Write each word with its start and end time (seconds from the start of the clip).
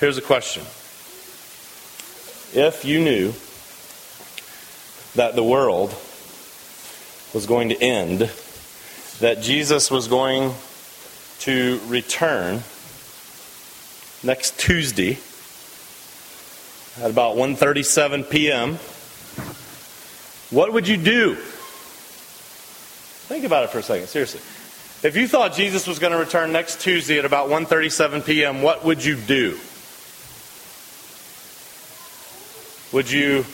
Here's 0.00 0.16
a 0.16 0.22
question 0.22 0.62
If 2.54 2.84
you 2.84 3.00
knew 3.00 3.32
that 5.16 5.34
the 5.34 5.42
world 5.42 5.90
was 7.34 7.46
going 7.46 7.70
to 7.70 7.82
end, 7.82 8.30
that 9.18 9.42
Jesus 9.42 9.90
was 9.90 10.06
going 10.06 10.54
to 11.40 11.80
return 11.88 12.62
next 14.22 14.56
Tuesday 14.60 15.18
at 17.02 17.10
about 17.10 17.36
1:37 17.36 18.30
p.m. 18.30 18.76
What 20.50 20.72
would 20.72 20.86
you 20.86 20.96
do? 20.96 21.34
Think 23.26 23.44
about 23.44 23.64
it 23.64 23.70
for 23.70 23.80
a 23.80 23.82
second, 23.82 24.06
seriously. 24.06 24.40
If 25.02 25.16
you 25.16 25.26
thought 25.26 25.54
Jesus 25.54 25.88
was 25.88 25.98
going 25.98 26.12
to 26.12 26.18
return 26.18 26.52
next 26.52 26.80
Tuesday 26.80 27.18
at 27.18 27.24
about 27.24 27.48
1:37 27.48 28.24
p.m., 28.24 28.62
what 28.62 28.84
would 28.84 29.04
you 29.04 29.16
do? 29.16 29.58
Would 32.92 33.10
you 33.10 33.44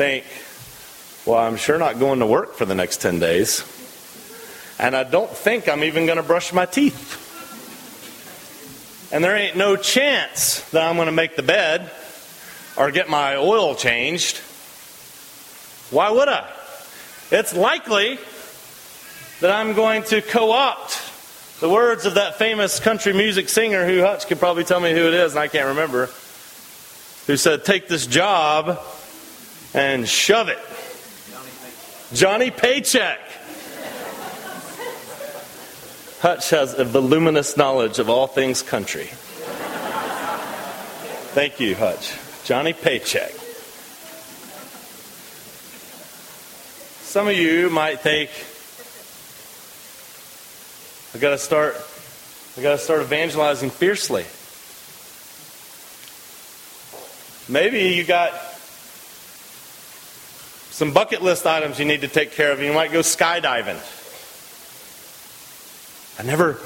think, 0.00 0.24
well, 1.26 1.38
I'm 1.38 1.56
sure 1.56 1.78
not 1.78 1.98
going 1.98 2.20
to 2.20 2.26
work 2.26 2.54
for 2.54 2.64
the 2.64 2.74
next 2.74 3.02
10 3.02 3.18
days. 3.18 3.64
And 4.78 4.96
I 4.96 5.04
don't 5.04 5.30
think 5.30 5.68
I'm 5.68 5.84
even 5.84 6.06
going 6.06 6.16
to 6.16 6.22
brush 6.22 6.54
my 6.54 6.64
teeth. 6.64 7.18
And 9.12 9.22
there 9.22 9.36
ain't 9.36 9.56
no 9.56 9.76
chance 9.76 10.60
that 10.70 10.82
I'm 10.82 10.96
going 10.96 11.06
to 11.06 11.12
make 11.12 11.36
the 11.36 11.42
bed 11.42 11.90
or 12.78 12.90
get 12.90 13.10
my 13.10 13.36
oil 13.36 13.74
changed. 13.74 14.38
Why 15.90 16.10
would 16.10 16.28
I? 16.28 16.50
It's 17.30 17.54
likely 17.54 18.18
that 19.40 19.50
I'm 19.50 19.74
going 19.74 20.04
to 20.04 20.22
co 20.22 20.50
opt 20.52 20.98
the 21.60 21.68
words 21.68 22.06
of 22.06 22.14
that 22.14 22.36
famous 22.36 22.80
country 22.80 23.12
music 23.12 23.50
singer 23.50 23.84
who 23.84 24.00
Hutch 24.00 24.26
could 24.26 24.38
probably 24.38 24.64
tell 24.64 24.80
me 24.80 24.92
who 24.92 25.08
it 25.08 25.12
is, 25.12 25.32
and 25.32 25.40
I 25.40 25.48
can't 25.48 25.68
remember, 25.68 26.08
who 27.30 27.36
said, 27.36 27.64
Take 27.64 27.86
this 27.86 28.08
job 28.08 28.80
and 29.72 30.08
shove 30.08 30.48
it. 30.48 30.58
Johnny 32.12 32.50
Paycheck. 32.50 33.20
Hutch 36.18 36.50
has 36.50 36.76
a 36.76 36.84
voluminous 36.84 37.56
knowledge 37.56 38.00
of 38.00 38.10
all 38.10 38.26
things 38.26 38.62
country. 38.62 39.10
Thank 41.32 41.60
you, 41.60 41.76
Hutch. 41.76 42.12
Johnny 42.44 42.72
Paycheck. 42.72 43.30
Some 47.02 47.28
of 47.28 47.36
you 47.36 47.70
might 47.70 48.00
think, 48.00 48.30
I 51.14 51.18
gotta 51.18 51.38
start 51.38 51.76
I 52.58 52.62
gotta 52.62 52.78
start 52.78 53.02
evangelizing 53.02 53.70
fiercely. 53.70 54.24
Maybe 57.50 57.80
you 57.80 58.04
got 58.04 58.32
some 60.70 60.92
bucket 60.92 61.20
list 61.20 61.46
items 61.46 61.80
you 61.80 61.84
need 61.84 62.02
to 62.02 62.08
take 62.08 62.30
care 62.30 62.52
of. 62.52 62.62
You 62.62 62.72
might 62.72 62.92
go 62.92 63.00
skydiving. 63.00 63.76
I 66.20 66.22
never, 66.22 66.60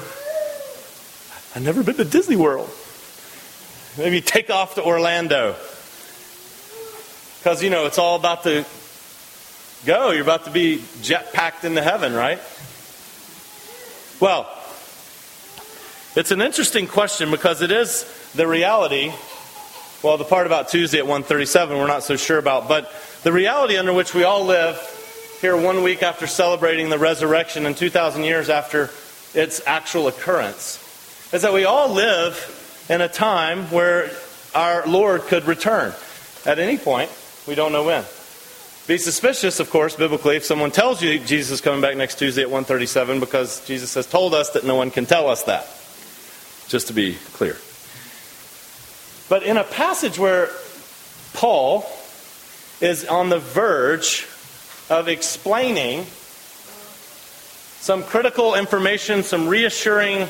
I've 1.55 1.63
never 1.63 1.81
been 1.81 1.95
to 1.95 2.05
Disney 2.05 2.35
World. 2.35 2.69
Maybe 3.97 4.21
take 4.21 4.51
off 4.51 4.75
to 4.75 4.83
Orlando. 4.83 5.55
Because, 7.39 7.63
you 7.63 7.71
know, 7.71 7.87
it's 7.87 7.97
all 7.97 8.15
about 8.15 8.43
to 8.43 8.63
go. 9.87 10.11
You're 10.11 10.21
about 10.21 10.45
to 10.45 10.51
be 10.51 10.83
jet 11.01 11.33
packed 11.33 11.65
into 11.65 11.81
heaven, 11.81 12.13
right? 12.13 12.39
Well, 14.19 14.47
it's 16.15 16.29
an 16.29 16.41
interesting 16.41 16.85
question 16.85 17.31
because 17.31 17.63
it 17.63 17.71
is 17.71 18.05
the 18.35 18.47
reality. 18.47 19.11
Well, 20.03 20.17
the 20.17 20.23
part 20.23 20.45
about 20.45 20.69
Tuesday 20.69 20.99
at 20.99 21.07
137 21.07 21.77
we're 21.77 21.87
not 21.87 22.03
so 22.03 22.15
sure 22.15 22.37
about, 22.37 22.67
but 22.67 22.91
the 23.23 23.31
reality 23.31 23.77
under 23.77 23.93
which 23.93 24.13
we 24.13 24.23
all 24.23 24.45
live 24.45 24.77
here 25.41 25.57
one 25.57 25.83
week 25.83 26.03
after 26.03 26.27
celebrating 26.27 26.89
the 26.89 26.99
resurrection 26.99 27.65
and 27.65 27.75
2,000 27.75 28.23
years 28.23 28.49
after 28.49 28.89
its 29.33 29.61
actual 29.65 30.07
occurrence 30.07 30.81
is 31.33 31.41
that 31.41 31.53
we 31.53 31.65
all 31.65 31.89
live 31.89 32.85
in 32.89 33.01
a 33.01 33.07
time 33.07 33.63
where 33.65 34.11
our 34.53 34.85
Lord 34.87 35.21
could 35.23 35.45
return 35.45 35.93
at 36.45 36.59
any 36.59 36.77
point. 36.77 37.09
We 37.47 37.55
don't 37.55 37.71
know 37.71 37.83
when. 37.83 38.03
Be 38.87 38.99
suspicious, 38.99 39.59
of 39.59 39.71
course, 39.71 39.95
biblically, 39.95 40.35
if 40.35 40.45
someone 40.45 40.69
tells 40.69 41.01
you 41.01 41.17
Jesus 41.17 41.53
is 41.53 41.61
coming 41.61 41.81
back 41.81 41.97
next 41.97 42.19
Tuesday 42.19 42.43
at 42.43 42.49
137 42.49 43.19
because 43.19 43.65
Jesus 43.65 43.95
has 43.95 44.05
told 44.05 44.35
us 44.35 44.51
that 44.51 44.63
no 44.63 44.75
one 44.75 44.91
can 44.91 45.07
tell 45.07 45.27
us 45.27 45.43
that. 45.43 45.65
Just 46.69 46.87
to 46.87 46.93
be 46.93 47.15
clear. 47.33 47.57
But 49.27 49.43
in 49.43 49.57
a 49.57 49.63
passage 49.63 50.19
where 50.19 50.49
Paul 51.33 51.85
is 52.81 53.05
on 53.05 53.29
the 53.29 53.39
verge 53.39 54.27
of 54.89 55.07
explaining 55.07 56.05
some 57.79 58.03
critical 58.03 58.55
information, 58.55 59.23
some 59.23 59.47
reassuring 59.47 60.25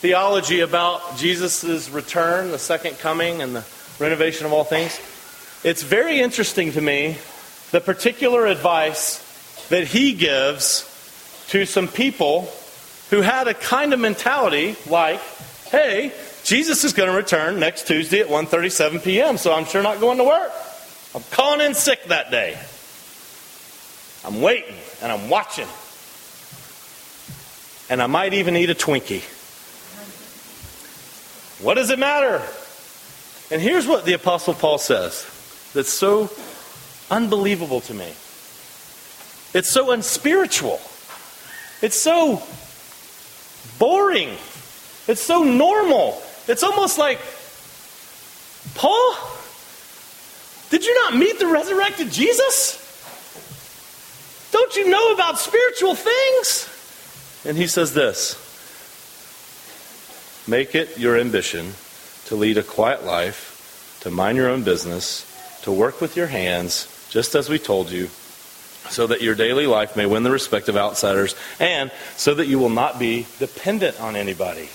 theology 0.00 0.60
about 0.60 1.16
Jesus' 1.16 1.90
return, 1.90 2.52
the 2.52 2.58
second 2.58 2.98
coming, 2.98 3.42
and 3.42 3.54
the 3.54 3.64
renovation 3.98 4.46
of 4.46 4.52
all 4.52 4.64
things. 4.64 4.98
It's 5.64 5.82
very 5.82 6.20
interesting 6.20 6.72
to 6.72 6.80
me 6.80 7.18
the 7.72 7.80
particular 7.80 8.46
advice 8.46 9.24
that 9.70 9.88
he 9.88 10.12
gives 10.12 10.84
to 11.48 11.66
some 11.66 11.88
people 11.88 12.48
who 13.10 13.22
had 13.22 13.48
a 13.48 13.54
kind 13.54 13.92
of 13.92 13.98
mentality 13.98 14.76
like, 14.88 15.20
hey, 15.70 16.12
Jesus 16.48 16.82
is 16.82 16.94
going 16.94 17.10
to 17.10 17.14
return 17.14 17.60
next 17.60 17.86
Tuesday 17.86 18.20
at 18.20 18.28
1:37 18.28 19.04
p.m., 19.04 19.36
so 19.36 19.52
I'm 19.52 19.66
sure 19.66 19.82
not 19.82 20.00
going 20.00 20.16
to 20.16 20.24
work. 20.24 20.50
I'm 21.14 21.22
calling 21.30 21.60
in 21.60 21.74
sick 21.74 22.04
that 22.04 22.30
day. 22.30 22.58
I'm 24.24 24.40
waiting 24.40 24.74
and 25.02 25.12
I'm 25.12 25.28
watching. 25.28 25.68
And 27.90 28.00
I 28.00 28.06
might 28.06 28.32
even 28.32 28.56
eat 28.56 28.70
a 28.70 28.74
Twinkie. 28.74 29.24
What 31.62 31.74
does 31.74 31.90
it 31.90 31.98
matter? 31.98 32.40
And 33.50 33.60
here's 33.60 33.86
what 33.86 34.06
the 34.06 34.14
Apostle 34.14 34.54
Paul 34.54 34.78
says 34.78 35.26
that's 35.74 35.92
so 35.92 36.30
unbelievable 37.10 37.82
to 37.82 37.92
me. 37.92 38.10
It's 39.52 39.68
so 39.68 39.90
unspiritual. 39.90 40.80
It's 41.82 42.00
so 42.00 42.42
boring. 43.78 44.30
It's 45.08 45.22
so 45.22 45.42
normal. 45.42 46.22
It's 46.48 46.62
almost 46.62 46.98
like, 46.98 47.20
Paul, 48.74 49.16
did 50.70 50.84
you 50.84 50.94
not 51.02 51.16
meet 51.16 51.38
the 51.38 51.46
resurrected 51.46 52.10
Jesus? 52.10 52.84
Don't 54.50 54.74
you 54.76 54.88
know 54.88 55.12
about 55.12 55.38
spiritual 55.38 55.94
things? 55.94 56.74
And 57.44 57.56
he 57.56 57.66
says 57.66 57.94
this 57.94 58.36
Make 60.48 60.74
it 60.74 60.98
your 60.98 61.18
ambition 61.18 61.74
to 62.26 62.34
lead 62.34 62.56
a 62.56 62.62
quiet 62.62 63.04
life, 63.04 63.98
to 64.00 64.10
mind 64.10 64.38
your 64.38 64.48
own 64.48 64.62
business, 64.62 65.26
to 65.62 65.72
work 65.72 66.00
with 66.00 66.16
your 66.16 66.28
hands, 66.28 67.08
just 67.10 67.34
as 67.34 67.50
we 67.50 67.58
told 67.58 67.90
you, 67.90 68.08
so 68.88 69.06
that 69.06 69.20
your 69.20 69.34
daily 69.34 69.66
life 69.66 69.96
may 69.96 70.06
win 70.06 70.22
the 70.22 70.30
respect 70.30 70.70
of 70.70 70.76
outsiders, 70.78 71.34
and 71.60 71.90
so 72.16 72.34
that 72.34 72.46
you 72.46 72.58
will 72.58 72.70
not 72.70 72.98
be 72.98 73.26
dependent 73.38 74.00
on 74.00 74.16
anybody. 74.16 74.70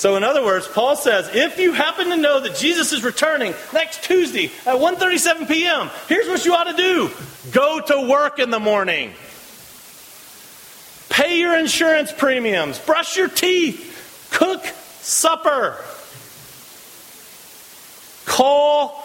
So 0.00 0.16
in 0.16 0.24
other 0.24 0.42
words, 0.42 0.66
Paul 0.66 0.96
says, 0.96 1.28
if 1.34 1.58
you 1.58 1.74
happen 1.74 2.08
to 2.08 2.16
know 2.16 2.40
that 2.40 2.56
Jesus 2.56 2.94
is 2.94 3.04
returning 3.04 3.52
next 3.74 4.02
Tuesday 4.02 4.46
at 4.64 4.76
1:37 4.76 5.46
p.m., 5.46 5.90
here's 6.08 6.26
what 6.26 6.42
you 6.46 6.54
ought 6.54 6.70
to 6.70 6.76
do. 6.76 7.10
Go 7.52 7.82
to 7.82 8.08
work 8.08 8.38
in 8.38 8.48
the 8.48 8.58
morning. 8.58 9.12
Pay 11.10 11.38
your 11.38 11.54
insurance 11.54 12.12
premiums, 12.12 12.78
brush 12.78 13.18
your 13.18 13.28
teeth, 13.28 14.30
cook 14.30 14.64
supper. 15.02 15.76
Call 18.24 19.04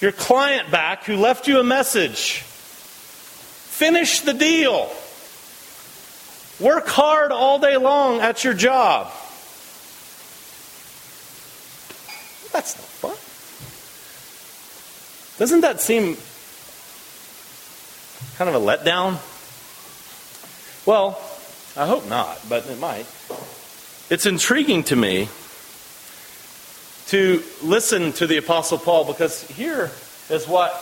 your 0.00 0.12
client 0.12 0.70
back 0.70 1.02
who 1.06 1.16
left 1.16 1.48
you 1.48 1.58
a 1.58 1.64
message. 1.64 2.34
Finish 2.38 4.20
the 4.20 4.34
deal. 4.34 4.92
Work 6.60 6.86
hard 6.86 7.32
all 7.32 7.58
day 7.58 7.76
long 7.76 8.20
at 8.20 8.44
your 8.44 8.54
job. 8.54 9.10
That's 12.54 12.76
no 12.76 12.84
fun. 12.84 13.16
Doesn't 15.40 15.62
that 15.62 15.80
seem 15.80 16.16
kind 18.36 18.48
of 18.48 18.54
a 18.54 18.64
letdown? 18.64 19.18
Well, 20.86 21.20
I 21.76 21.88
hope 21.88 22.08
not, 22.08 22.38
but 22.48 22.64
it 22.68 22.78
might. 22.78 23.06
It's 24.08 24.24
intriguing 24.24 24.84
to 24.84 24.94
me 24.94 25.28
to 27.08 27.42
listen 27.60 28.12
to 28.12 28.26
the 28.28 28.36
Apostle 28.36 28.78
Paul 28.78 29.04
because 29.04 29.42
here 29.48 29.90
is 30.30 30.46
what 30.46 30.72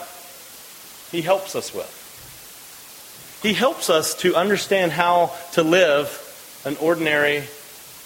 he 1.11 1.23
helps 1.23 1.55
us 1.55 1.73
with. 1.73 3.39
He 3.41 3.53
helps 3.53 3.89
us 3.89 4.13
to 4.21 4.35
understand 4.35 4.91
how 4.91 5.31
to 5.53 5.63
live 5.63 6.61
an 6.65 6.77
ordinary 6.79 7.45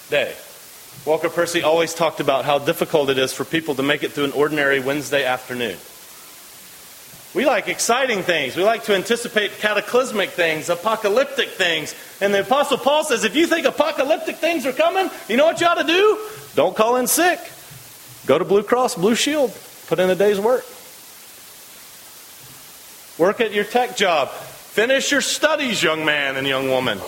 day. 0.10 0.34
Walker 1.06 1.30
Percy 1.30 1.64
always 1.64 1.94
talked 1.94 2.20
about 2.20 2.46
how 2.46 2.60
difficult 2.60 3.10
it 3.10 3.18
is 3.18 3.34
for 3.34 3.46
people 3.46 3.76
to 3.76 3.84
make 3.84 4.04
it 4.04 4.12
through 4.12 4.26
an 4.26 4.32
ordinary 4.34 4.80
Wednesday 4.80 5.24
afternoon. 5.24 5.78
We 7.34 7.46
like 7.46 7.68
exciting 7.68 8.24
things. 8.24 8.56
We 8.56 8.64
like 8.64 8.86
to 8.86 8.96
anticipate 8.96 9.52
cataclysmic 9.60 10.32
things, 10.32 10.70
apocalyptic 10.70 11.50
things. 11.50 11.94
And 12.20 12.34
the 12.34 12.42
Apostle 12.42 12.78
Paul 12.78 13.04
says 13.04 13.24
if 13.24 13.36
you 13.36 13.48
think 13.48 13.68
apocalyptic 13.68 14.38
things 14.38 14.66
are 14.66 14.74
coming, 14.74 15.10
you 15.28 15.38
know 15.38 15.46
what 15.46 15.62
you 15.62 15.68
ought 15.68 15.76
to 15.76 15.84
do? 15.84 16.20
Don't 16.56 16.76
call 16.76 16.96
in 16.96 17.08
sick. 17.08 17.40
Go 18.26 18.40
to 18.40 18.46
Blue 18.46 18.64
Cross, 18.64 18.96
Blue 18.96 19.16
Shield, 19.16 19.56
put 19.88 20.00
in 20.00 20.10
a 20.10 20.16
day's 20.16 20.40
work. 20.40 20.66
Work 23.18 23.42
at 23.42 23.54
your 23.54 23.66
tech 23.66 23.96
job. 23.96 24.30
Finish 24.30 25.12
your 25.12 25.22
studies, 25.22 25.82
young 25.82 26.06
man 26.06 26.38
and 26.38 26.48
young 26.48 26.70
woman. 26.70 27.00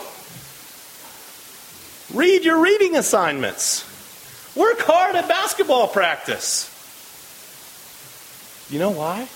Read 2.14 2.44
your 2.44 2.62
reading 2.62 2.96
assignments. 2.96 3.86
Work 4.56 4.80
hard 4.80 5.16
at 5.16 5.28
basketball 5.28 5.88
practice. 5.88 6.76
You 8.70 8.80
know 8.80 8.92
why? 8.92 9.28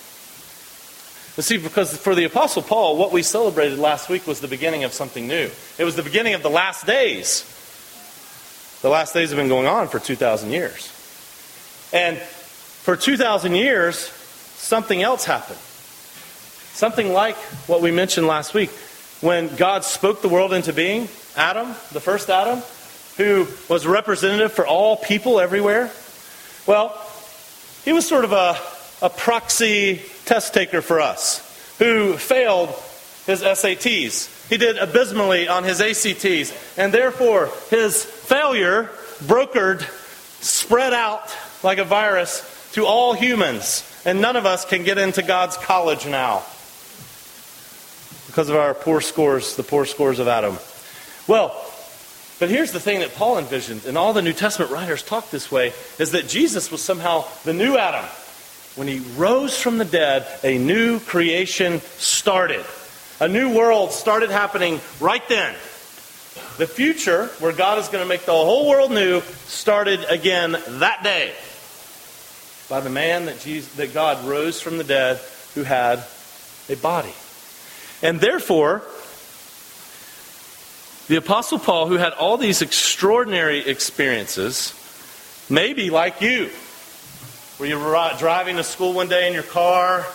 But 1.35 1.45
see, 1.45 1.57
because 1.57 1.97
for 1.97 2.13
the 2.13 2.25
Apostle 2.25 2.61
Paul, 2.61 2.97
what 2.97 3.11
we 3.11 3.23
celebrated 3.23 3.79
last 3.79 4.09
week 4.09 4.27
was 4.27 4.39
the 4.39 4.47
beginning 4.47 4.83
of 4.83 4.93
something 4.93 5.27
new. 5.27 5.49
It 5.77 5.83
was 5.83 5.95
the 5.95 6.03
beginning 6.03 6.35
of 6.35 6.43
the 6.43 6.49
last 6.49 6.85
days. 6.85 7.49
The 8.81 8.89
last 8.89 9.13
days 9.13 9.29
have 9.29 9.37
been 9.37 9.47
going 9.47 9.65
on 9.65 9.87
for 9.87 9.99
2,000 9.99 10.51
years. 10.51 10.91
And 11.91 12.17
for 12.17 12.95
2,000 12.95 13.55
years, 13.55 13.97
something 13.97 15.01
else 15.01 15.25
happened. 15.25 15.59
Something 16.73 17.13
like 17.13 17.35
what 17.67 17.81
we 17.81 17.91
mentioned 17.91 18.27
last 18.27 18.53
week. 18.53 18.71
When 19.23 19.55
God 19.55 19.85
spoke 19.85 20.21
the 20.21 20.27
world 20.27 20.51
into 20.51 20.73
being, 20.73 21.07
Adam, 21.37 21.67
the 21.93 22.01
first 22.01 22.29
Adam, 22.29 22.61
who 23.15 23.47
was 23.69 23.87
representative 23.87 24.51
for 24.51 24.67
all 24.67 24.97
people 24.97 25.39
everywhere, 25.39 25.89
well, 26.67 26.89
he 27.85 27.93
was 27.93 28.05
sort 28.05 28.25
of 28.25 28.33
a, 28.33 28.57
a 29.01 29.09
proxy 29.09 30.01
test 30.25 30.53
taker 30.53 30.81
for 30.81 30.99
us 30.99 31.39
who 31.79 32.17
failed 32.17 32.67
his 33.25 33.41
SATs. 33.41 34.49
He 34.49 34.57
did 34.57 34.75
abysmally 34.75 35.47
on 35.47 35.63
his 35.63 35.79
ACTs, 35.79 36.77
and 36.77 36.93
therefore 36.93 37.49
his 37.69 38.03
failure 38.03 38.89
brokered, 39.23 39.83
spread 40.43 40.91
out 40.91 41.33
like 41.63 41.77
a 41.77 41.85
virus 41.85 42.71
to 42.73 42.85
all 42.85 43.13
humans. 43.13 43.89
And 44.03 44.19
none 44.19 44.35
of 44.35 44.45
us 44.45 44.65
can 44.65 44.83
get 44.83 44.97
into 44.97 45.21
God's 45.21 45.55
college 45.55 46.05
now 46.05 46.43
because 48.33 48.49
of 48.49 48.55
our 48.55 48.73
poor 48.73 48.99
scores, 48.99 49.57
the 49.57 49.61
poor 49.61 49.85
scores 49.85 50.17
of 50.17 50.27
Adam. 50.27 50.57
Well, 51.27 51.49
but 52.39 52.49
here's 52.49 52.71
the 52.71 52.79
thing 52.79 53.01
that 53.01 53.13
Paul 53.13 53.37
envisioned, 53.37 53.85
and 53.85 53.95
all 53.95 54.11
the 54.11 54.23
New 54.23 54.33
Testament 54.33 54.71
writers 54.71 55.03
talk 55.03 55.29
this 55.29 55.51
way, 55.51 55.71
is 55.99 56.13
that 56.13 56.27
Jesus 56.27 56.71
was 56.71 56.81
somehow 56.81 57.25
the 57.43 57.53
new 57.53 57.77
Adam. 57.77 58.03
When 58.75 58.87
he 58.87 59.01
rose 59.17 59.55
from 59.55 59.77
the 59.77 59.85
dead, 59.85 60.25
a 60.43 60.57
new 60.57 60.99
creation 60.99 61.79
started. 61.99 62.65
A 63.19 63.27
new 63.27 63.55
world 63.55 63.91
started 63.91 64.31
happening 64.31 64.81
right 64.99 65.21
then. 65.29 65.53
The 66.57 66.65
future, 66.65 67.27
where 67.37 67.53
God 67.53 67.77
is 67.77 67.87
going 67.87 68.03
to 68.03 68.09
make 68.09 68.25
the 68.25 68.31
whole 68.31 68.67
world 68.67 68.89
new, 68.89 69.21
started 69.45 70.03
again 70.09 70.53
that 70.67 71.03
day 71.03 71.35
by 72.67 72.79
the 72.79 72.89
man 72.89 73.25
that, 73.25 73.41
Jesus, 73.41 73.71
that 73.75 73.93
God 73.93 74.25
rose 74.25 74.59
from 74.59 74.79
the 74.79 74.83
dead 74.83 75.21
who 75.53 75.61
had 75.61 76.03
a 76.67 76.75
body. 76.77 77.13
And 78.03 78.19
therefore, 78.19 78.83
the 81.07 81.15
Apostle 81.15 81.57
Paul, 81.57 81.87
who 81.87 81.95
had 81.95 82.11
all 82.13 82.37
these 82.37 82.61
extraordinary 82.61 83.59
experiences, 83.59 84.73
maybe 85.49 85.89
like 85.89 86.21
you, 86.21 86.49
where 87.57 87.69
you 87.69 87.79
were 87.79 88.11
driving 88.19 88.57
to 88.57 88.63
school 88.63 88.93
one 88.93 89.07
day 89.07 89.27
in 89.27 89.33
your 89.33 89.43
car, 89.43 90.05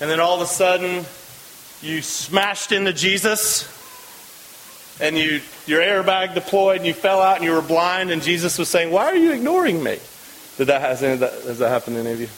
and 0.00 0.08
then 0.08 0.20
all 0.20 0.36
of 0.36 0.40
a 0.40 0.46
sudden 0.46 1.04
you 1.82 2.00
smashed 2.00 2.70
into 2.70 2.92
Jesus, 2.92 3.72
and 5.00 5.18
you, 5.18 5.40
your 5.66 5.82
airbag 5.82 6.34
deployed, 6.34 6.78
and 6.78 6.86
you 6.86 6.94
fell 6.94 7.20
out, 7.20 7.36
and 7.36 7.44
you 7.44 7.52
were 7.52 7.60
blind, 7.60 8.10
and 8.12 8.22
Jesus 8.22 8.56
was 8.56 8.68
saying, 8.68 8.92
Why 8.92 9.06
are 9.06 9.16
you 9.16 9.32
ignoring 9.32 9.82
me? 9.82 9.98
Did 10.58 10.68
that, 10.68 10.80
has, 10.80 11.00
that, 11.00 11.18
has 11.20 11.58
that 11.58 11.68
happened 11.68 11.96
to 11.96 12.00
any 12.00 12.12
of 12.12 12.20
you? 12.20 12.28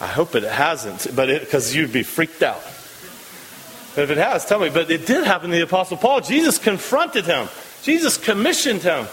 I 0.00 0.08
hope 0.08 0.34
it 0.34 0.44
hasn't, 0.44 1.14
but 1.14 1.26
because 1.40 1.74
you'd 1.74 1.92
be 1.92 2.02
freaked 2.02 2.42
out. 2.42 2.62
If 3.96 4.10
it 4.10 4.18
has, 4.18 4.44
tell 4.44 4.58
me. 4.58 4.70
But 4.70 4.90
it 4.90 5.06
did 5.06 5.24
happen 5.24 5.50
to 5.50 5.56
the 5.56 5.62
Apostle 5.62 5.96
Paul. 5.96 6.20
Jesus 6.20 6.58
confronted 6.58 7.24
him, 7.26 7.48
Jesus 7.82 8.16
commissioned 8.16 8.82
him. 8.82 9.06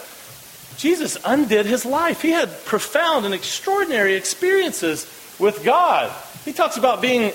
Jesus 0.76 1.18
undid 1.24 1.66
his 1.66 1.84
life. 1.84 2.22
He 2.22 2.30
had 2.30 2.64
profound 2.64 3.24
and 3.26 3.34
extraordinary 3.34 4.14
experiences 4.14 5.06
with 5.38 5.62
God. 5.64 6.10
He 6.44 6.52
talks 6.52 6.76
about 6.76 7.02
being 7.02 7.30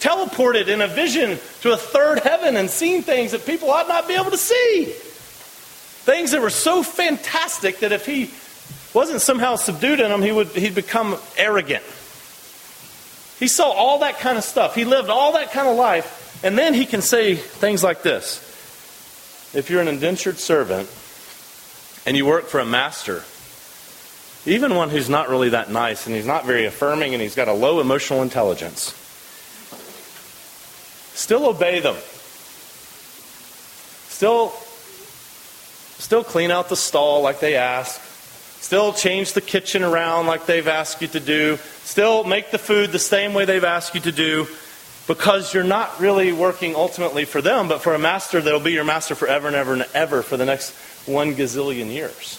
teleported 0.00 0.66
in 0.66 0.80
a 0.80 0.88
vision 0.88 1.38
to 1.60 1.72
a 1.72 1.76
third 1.76 2.18
heaven 2.18 2.56
and 2.56 2.68
seeing 2.68 3.02
things 3.02 3.30
that 3.30 3.46
people 3.46 3.70
ought 3.70 3.88
not 3.88 4.08
be 4.08 4.14
able 4.14 4.32
to 4.32 4.36
see. 4.36 4.86
Things 6.04 6.32
that 6.32 6.42
were 6.42 6.50
so 6.50 6.82
fantastic 6.82 7.78
that 7.78 7.92
if 7.92 8.04
he 8.04 8.30
wasn't 8.92 9.22
somehow 9.22 9.54
subdued 9.56 10.00
in 10.00 10.10
them, 10.10 10.20
he 10.20 10.32
would 10.32 10.48
he'd 10.48 10.74
become 10.74 11.16
arrogant. 11.38 11.84
He 13.38 13.46
saw 13.48 13.70
all 13.70 14.00
that 14.00 14.18
kind 14.18 14.36
of 14.36 14.44
stuff. 14.44 14.74
He 14.74 14.84
lived 14.84 15.08
all 15.08 15.32
that 15.34 15.52
kind 15.52 15.68
of 15.68 15.76
life 15.76 16.21
and 16.42 16.58
then 16.58 16.74
he 16.74 16.86
can 16.86 17.02
say 17.02 17.34
things 17.34 17.84
like 17.84 18.02
this 18.02 18.38
If 19.54 19.70
you're 19.70 19.80
an 19.80 19.88
indentured 19.88 20.38
servant 20.38 20.90
and 22.04 22.16
you 22.16 22.26
work 22.26 22.46
for 22.46 22.58
a 22.58 22.66
master, 22.66 23.24
even 24.44 24.74
one 24.74 24.90
who's 24.90 25.08
not 25.08 25.28
really 25.28 25.50
that 25.50 25.70
nice 25.70 26.06
and 26.06 26.16
he's 26.16 26.26
not 26.26 26.44
very 26.44 26.64
affirming 26.66 27.14
and 27.14 27.22
he's 27.22 27.36
got 27.36 27.48
a 27.48 27.52
low 27.52 27.80
emotional 27.80 28.22
intelligence, 28.22 28.92
still 31.14 31.46
obey 31.46 31.80
them. 31.80 31.96
Still, 34.08 34.50
still 35.98 36.24
clean 36.24 36.50
out 36.50 36.68
the 36.68 36.76
stall 36.76 37.22
like 37.22 37.40
they 37.40 37.56
ask. 37.56 38.00
Still 38.60 38.92
change 38.92 39.32
the 39.32 39.40
kitchen 39.40 39.82
around 39.82 40.26
like 40.26 40.46
they've 40.46 40.68
asked 40.68 41.02
you 41.02 41.08
to 41.08 41.20
do. 41.20 41.56
Still 41.82 42.22
make 42.22 42.52
the 42.52 42.58
food 42.58 42.92
the 42.92 43.00
same 43.00 43.34
way 43.34 43.44
they've 43.44 43.64
asked 43.64 43.94
you 43.94 44.00
to 44.02 44.12
do 44.12 44.46
because 45.06 45.52
you're 45.52 45.64
not 45.64 46.00
really 46.00 46.32
working 46.32 46.74
ultimately 46.74 47.24
for 47.24 47.42
them, 47.42 47.68
but 47.68 47.80
for 47.80 47.94
a 47.94 47.98
master 47.98 48.40
that'll 48.40 48.60
be 48.60 48.72
your 48.72 48.84
master 48.84 49.14
forever 49.14 49.46
and 49.48 49.56
ever 49.56 49.72
and 49.72 49.86
ever 49.94 50.22
for 50.22 50.36
the 50.36 50.44
next 50.44 50.72
one 51.06 51.34
gazillion 51.34 51.90
years. 51.90 52.38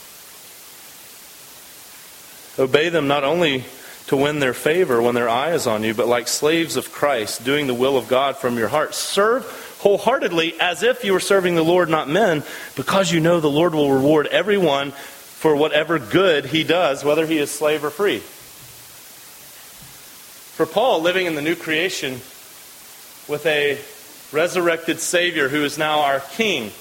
Obey 2.57 2.89
them 2.89 3.07
not 3.07 3.23
only 3.23 3.65
to 4.07 4.17
win 4.17 4.39
their 4.39 4.53
favor 4.53 5.01
when 5.01 5.15
their 5.15 5.29
eye 5.29 5.53
is 5.53 5.65
on 5.65 5.83
you, 5.83 5.93
but 5.93 6.07
like 6.07 6.27
slaves 6.27 6.75
of 6.75 6.91
Christ, 6.91 7.43
doing 7.43 7.67
the 7.67 7.73
will 7.73 7.97
of 7.97 8.07
God 8.07 8.37
from 8.37 8.57
your 8.57 8.67
heart. 8.67 8.93
Serve 8.93 9.43
wholeheartedly 9.79 10.59
as 10.59 10.83
if 10.83 11.03
you 11.03 11.13
were 11.13 11.19
serving 11.19 11.55
the 11.55 11.63
Lord, 11.63 11.89
not 11.89 12.09
men, 12.09 12.43
because 12.75 13.11
you 13.11 13.19
know 13.19 13.39
the 13.39 13.49
Lord 13.49 13.73
will 13.73 13.91
reward 13.91 14.27
everyone 14.27 14.91
for 14.91 15.55
whatever 15.55 15.99
good 15.99 16.45
he 16.45 16.63
does, 16.63 17.03
whether 17.03 17.25
he 17.25 17.37
is 17.37 17.51
slave 17.51 17.83
or 17.83 17.89
free. 17.89 18.19
For 20.55 20.65
Paul, 20.65 21.01
living 21.01 21.25
in 21.25 21.35
the 21.35 21.41
new 21.41 21.55
creation, 21.55 22.21
with 23.27 23.45
a 23.45 23.79
resurrected 24.33 24.99
Savior 24.99 25.47
who 25.47 25.63
is 25.63 25.77
now 25.77 26.01
our 26.01 26.19
King, 26.19 26.71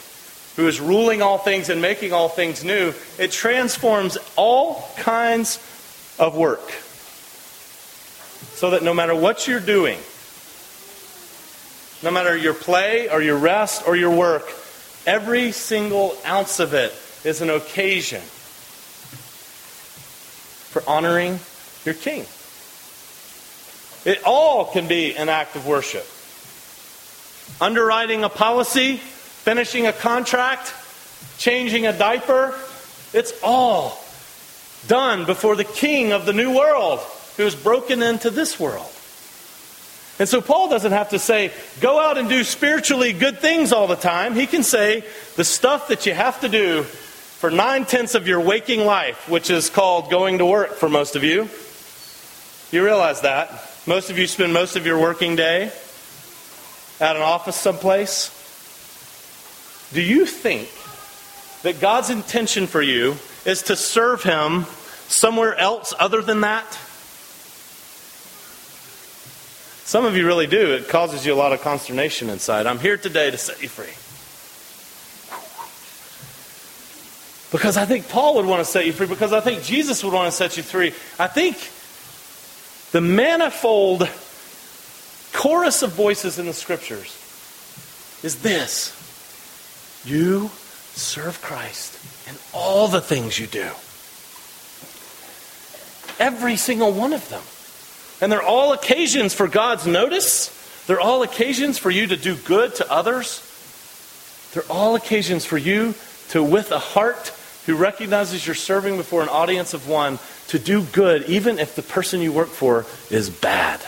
who 0.56 0.66
is 0.66 0.80
ruling 0.80 1.22
all 1.22 1.38
things 1.38 1.68
and 1.68 1.80
making 1.80 2.12
all 2.12 2.28
things 2.28 2.64
new, 2.64 2.92
it 3.18 3.30
transforms 3.30 4.18
all 4.36 4.88
kinds 4.96 5.56
of 6.18 6.36
work. 6.36 6.72
So 8.54 8.70
that 8.70 8.82
no 8.82 8.94
matter 8.94 9.14
what 9.14 9.46
you're 9.46 9.60
doing, 9.60 9.98
no 12.02 12.10
matter 12.10 12.36
your 12.36 12.54
play 12.54 13.08
or 13.08 13.22
your 13.22 13.38
rest 13.38 13.86
or 13.86 13.94
your 13.94 14.10
work, 14.10 14.44
every 15.06 15.52
single 15.52 16.16
ounce 16.26 16.58
of 16.58 16.74
it 16.74 16.92
is 17.24 17.40
an 17.40 17.50
occasion 17.50 18.20
for 20.70 20.82
honoring 20.88 21.38
your 21.84 21.94
King. 21.94 22.24
It 24.04 24.20
all 24.24 24.64
can 24.64 24.88
be 24.88 25.14
an 25.14 25.28
act 25.28 25.54
of 25.54 25.66
worship 25.66 26.06
underwriting 27.60 28.24
a 28.24 28.28
policy, 28.28 28.96
finishing 28.96 29.86
a 29.86 29.92
contract, 29.92 30.74
changing 31.38 31.86
a 31.86 31.96
diaper. 31.96 32.58
It's 33.12 33.32
all 33.42 34.02
done 34.88 35.24
before 35.26 35.56
the 35.56 35.64
king 35.64 36.12
of 36.12 36.26
the 36.26 36.32
new 36.32 36.56
world 36.56 37.00
who's 37.36 37.54
broken 37.54 38.02
into 38.02 38.30
this 38.30 38.58
world. 38.58 38.90
And 40.18 40.28
so 40.28 40.40
Paul 40.40 40.68
doesn't 40.68 40.92
have 40.92 41.10
to 41.10 41.18
say, 41.18 41.52
go 41.80 41.98
out 41.98 42.18
and 42.18 42.28
do 42.28 42.44
spiritually 42.44 43.12
good 43.12 43.38
things 43.38 43.72
all 43.72 43.86
the 43.86 43.96
time. 43.96 44.34
He 44.34 44.46
can 44.46 44.62
say, 44.62 45.04
the 45.36 45.44
stuff 45.44 45.88
that 45.88 46.06
you 46.06 46.14
have 46.14 46.40
to 46.42 46.48
do 46.48 46.82
for 46.82 47.50
nine 47.50 47.86
tenths 47.86 48.14
of 48.14 48.28
your 48.28 48.40
waking 48.40 48.84
life, 48.84 49.28
which 49.28 49.50
is 49.50 49.70
called 49.70 50.10
going 50.10 50.38
to 50.38 50.46
work 50.46 50.74
for 50.74 50.88
most 50.88 51.16
of 51.16 51.24
you. 51.24 51.48
You 52.70 52.84
realize 52.84 53.22
that. 53.22 53.50
Most 53.86 54.10
of 54.10 54.18
you 54.18 54.26
spend 54.26 54.52
most 54.52 54.76
of 54.76 54.86
your 54.86 55.00
working 55.00 55.34
day 55.34 55.72
at 57.02 57.16
an 57.16 57.22
office 57.22 57.56
someplace? 57.56 58.30
Do 59.92 60.00
you 60.00 60.24
think 60.24 60.70
that 61.62 61.80
God's 61.80 62.10
intention 62.10 62.66
for 62.66 62.80
you 62.80 63.16
is 63.44 63.62
to 63.64 63.76
serve 63.76 64.22
Him 64.22 64.66
somewhere 65.08 65.54
else 65.56 65.92
other 65.98 66.22
than 66.22 66.42
that? 66.42 66.78
Some 69.84 70.04
of 70.06 70.16
you 70.16 70.26
really 70.26 70.46
do. 70.46 70.72
It 70.74 70.88
causes 70.88 71.26
you 71.26 71.34
a 71.34 71.36
lot 71.36 71.52
of 71.52 71.60
consternation 71.60 72.30
inside. 72.30 72.66
I'm 72.66 72.78
here 72.78 72.96
today 72.96 73.30
to 73.30 73.36
set 73.36 73.60
you 73.60 73.68
free. 73.68 73.92
Because 77.50 77.76
I 77.76 77.84
think 77.84 78.08
Paul 78.08 78.36
would 78.36 78.46
want 78.46 78.60
to 78.60 78.64
set 78.64 78.86
you 78.86 78.92
free, 78.92 79.08
because 79.08 79.32
I 79.32 79.40
think 79.40 79.62
Jesus 79.64 80.02
would 80.04 80.14
want 80.14 80.30
to 80.30 80.32
set 80.32 80.56
you 80.56 80.62
free. 80.62 80.94
I 81.18 81.26
think 81.26 81.56
the 82.92 83.02
manifold 83.02 84.08
chorus 85.42 85.82
of 85.82 85.90
voices 85.90 86.38
in 86.38 86.46
the 86.46 86.52
scriptures 86.52 87.18
is 88.22 88.42
this 88.42 88.94
you 90.04 90.48
serve 90.94 91.42
Christ 91.42 91.98
in 92.28 92.36
all 92.52 92.86
the 92.86 93.00
things 93.00 93.40
you 93.40 93.48
do. 93.48 93.68
Every 96.20 96.54
single 96.54 96.92
one 96.92 97.12
of 97.12 97.28
them. 97.28 97.42
And 98.20 98.30
they're 98.30 98.40
all 98.40 98.72
occasions 98.72 99.34
for 99.34 99.48
God's 99.48 99.84
notice. 99.84 100.84
They're 100.86 101.00
all 101.00 101.24
occasions 101.24 101.76
for 101.76 101.90
you 101.90 102.06
to 102.06 102.16
do 102.16 102.36
good 102.36 102.76
to 102.76 102.92
others. 102.92 103.42
They're 104.54 104.70
all 104.70 104.94
occasions 104.94 105.44
for 105.44 105.58
you 105.58 105.94
to, 106.28 106.40
with 106.40 106.70
a 106.70 106.78
heart 106.78 107.32
who 107.66 107.74
recognizes 107.74 108.46
you're 108.46 108.54
serving 108.54 108.96
before 108.96 109.22
an 109.22 109.28
audience 109.28 109.74
of 109.74 109.88
one, 109.88 110.20
to 110.48 110.60
do 110.60 110.84
good, 110.84 111.24
even 111.24 111.58
if 111.58 111.74
the 111.74 111.82
person 111.82 112.20
you 112.20 112.30
work 112.30 112.48
for 112.48 112.86
is 113.10 113.28
bad. 113.28 113.80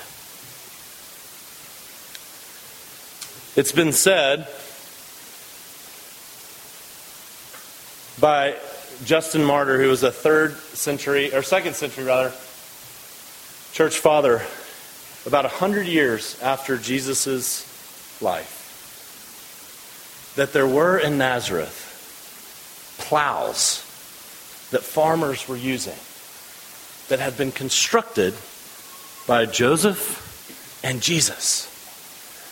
It's 3.57 3.71
been 3.71 3.93
said 3.93 4.49
by 8.21 8.57
Justin 9.05 9.45
Martyr, 9.45 9.81
who 9.81 9.91
was 9.91 10.03
a 10.03 10.11
third 10.11 10.57
century, 10.57 11.33
or 11.33 11.43
second 11.43 11.77
century 11.77 12.03
rather, 12.03 12.31
church 13.73 14.01
father, 14.01 14.43
about 15.25 15.45
a 15.45 15.49
hundred 15.49 15.87
years 15.87 16.37
after 16.43 16.77
Jesus' 16.77 18.21
life, 18.21 20.33
that 20.35 20.53
there 20.53 20.67
were 20.67 20.99
in 20.99 21.17
Nazareth 21.17 22.97
plows 22.99 23.85
that 24.73 24.83
farmers 24.83 25.47
were 25.47 25.57
using 25.57 25.95
that 27.09 27.21
had 27.21 27.39
been 27.39 27.53
constructed 27.53 28.35
by 29.29 29.47
Joseph 29.47 30.83
and 30.83 31.01
Jesus. 31.01 31.71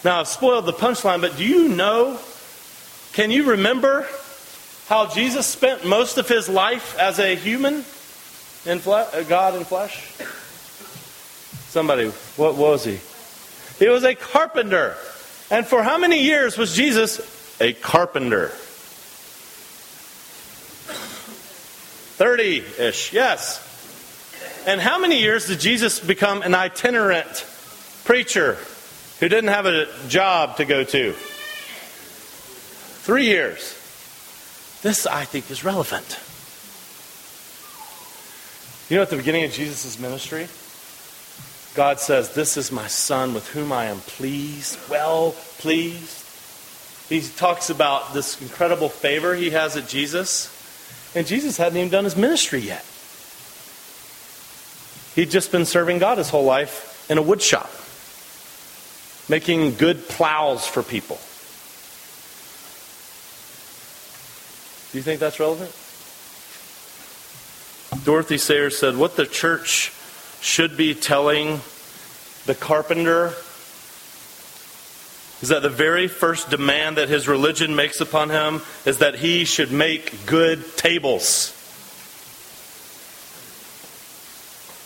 Now, 0.05 0.19
I've 0.19 0.29
spoiled 0.29 0.67
the 0.67 0.73
punchline, 0.73 1.21
but 1.21 1.37
do 1.37 1.45
you 1.45 1.69
know? 1.69 2.19
Can 3.13 3.31
you 3.31 3.51
remember 3.51 4.07
how 4.89 5.07
Jesus 5.07 5.47
spent 5.47 5.87
most 5.87 6.19
of 6.19 6.29
his 6.29 6.49
life 6.49 6.99
as 6.99 7.21
a 7.21 7.37
human 7.37 7.85
in 8.65 8.81
flesh, 8.81 9.15
uh, 9.15 9.23
God 9.23 9.55
in 9.55 9.65
flesh? 9.65 10.13
Somebody, 11.69 12.09
what 12.37 12.57
was 12.57 12.85
he? 12.85 12.99
He 13.79 13.89
was 13.89 14.03
a 14.03 14.17
carpenter. 14.17 14.97
And 15.51 15.67
for 15.67 15.83
how 15.85 15.99
many 15.99 16.23
years 16.23 16.59
was 16.59 16.75
Jesus 16.75 17.21
a 17.61 17.73
carpenter? 17.73 18.49
30 22.19 22.65
ish, 22.79 23.13
yes. 23.13 23.69
And 24.67 24.81
how 24.81 24.99
many 24.99 25.21
years 25.21 25.47
did 25.47 25.61
Jesus 25.61 26.01
become 26.01 26.43
an 26.43 26.55
itinerant 26.55 27.47
preacher 28.05 28.59
who 29.23 29.29
didn't 29.29 29.51
have 29.51 29.67
a 29.67 29.87
job 30.09 30.57
to 30.57 30.65
go 30.65 30.83
to? 30.83 31.13
Three 33.05 33.27
years. 33.27 33.79
This, 34.83 35.07
I 35.07 35.25
think, 35.25 35.49
is 35.49 35.63
relevant. 35.63 36.19
You 38.91 38.97
know, 38.97 39.03
at 39.03 39.11
the 39.11 39.17
beginning 39.17 39.45
of 39.45 39.53
Jesus' 39.53 40.01
ministry, 40.01 40.49
God 41.77 42.01
says, 42.01 42.35
This 42.35 42.57
is 42.57 42.73
my 42.73 42.89
son 42.89 43.33
with 43.33 43.47
whom 43.51 43.71
I 43.71 43.85
am 43.85 43.99
pleased, 43.99 44.77
well 44.91 45.37
pleased. 45.59 46.27
He 47.09 47.21
talks 47.21 47.71
about 47.71 48.15
this 48.15 48.43
incredible 48.43 48.89
favor 48.89 49.37
he 49.37 49.51
has 49.51 49.77
at 49.77 49.87
Jesus. 49.87 50.51
And 51.15 51.29
Jesus 51.29 51.57
hadn't 51.59 51.79
even 51.79 51.91
done 51.91 52.03
his 52.03 52.17
ministry 52.17 52.59
yet. 52.59 52.85
He'd 55.15 55.31
just 55.31 55.53
been 55.53 55.65
serving 55.65 56.01
God 56.01 56.19
his 56.19 56.29
whole 56.29 56.45
life 56.45 57.09
in 57.09 57.19
a 57.19 57.23
wood 57.23 57.41
shop, 57.41 57.71
making 59.29 59.75
good 59.75 60.09
plows 60.09 60.67
for 60.67 60.83
people. 60.83 61.19
Do 64.93 64.99
you 64.99 65.03
think 65.03 65.21
that's 65.21 65.41
relevant? 65.41 65.75
Dorothy 68.05 68.39
Sayers 68.39 68.79
said, 68.79 68.97
What 68.97 69.17
the 69.17 69.27
church 69.27 69.93
should 70.41 70.77
be 70.77 70.95
telling 70.95 71.61
the 72.47 72.55
carpenter 72.55 73.33
is 75.41 75.49
that 75.49 75.63
the 75.63 75.71
very 75.71 76.09
first 76.09 76.51
demand 76.51 76.97
that 76.97 77.09
his 77.09 77.27
religion 77.27 77.75
makes 77.75 78.01
upon 78.01 78.31
him 78.31 78.61
is 78.85 78.99
that 78.99 79.17
he 79.17 79.45
should 79.45 79.73
make 79.73 80.27
good 80.27 80.77
tables. 80.77 81.51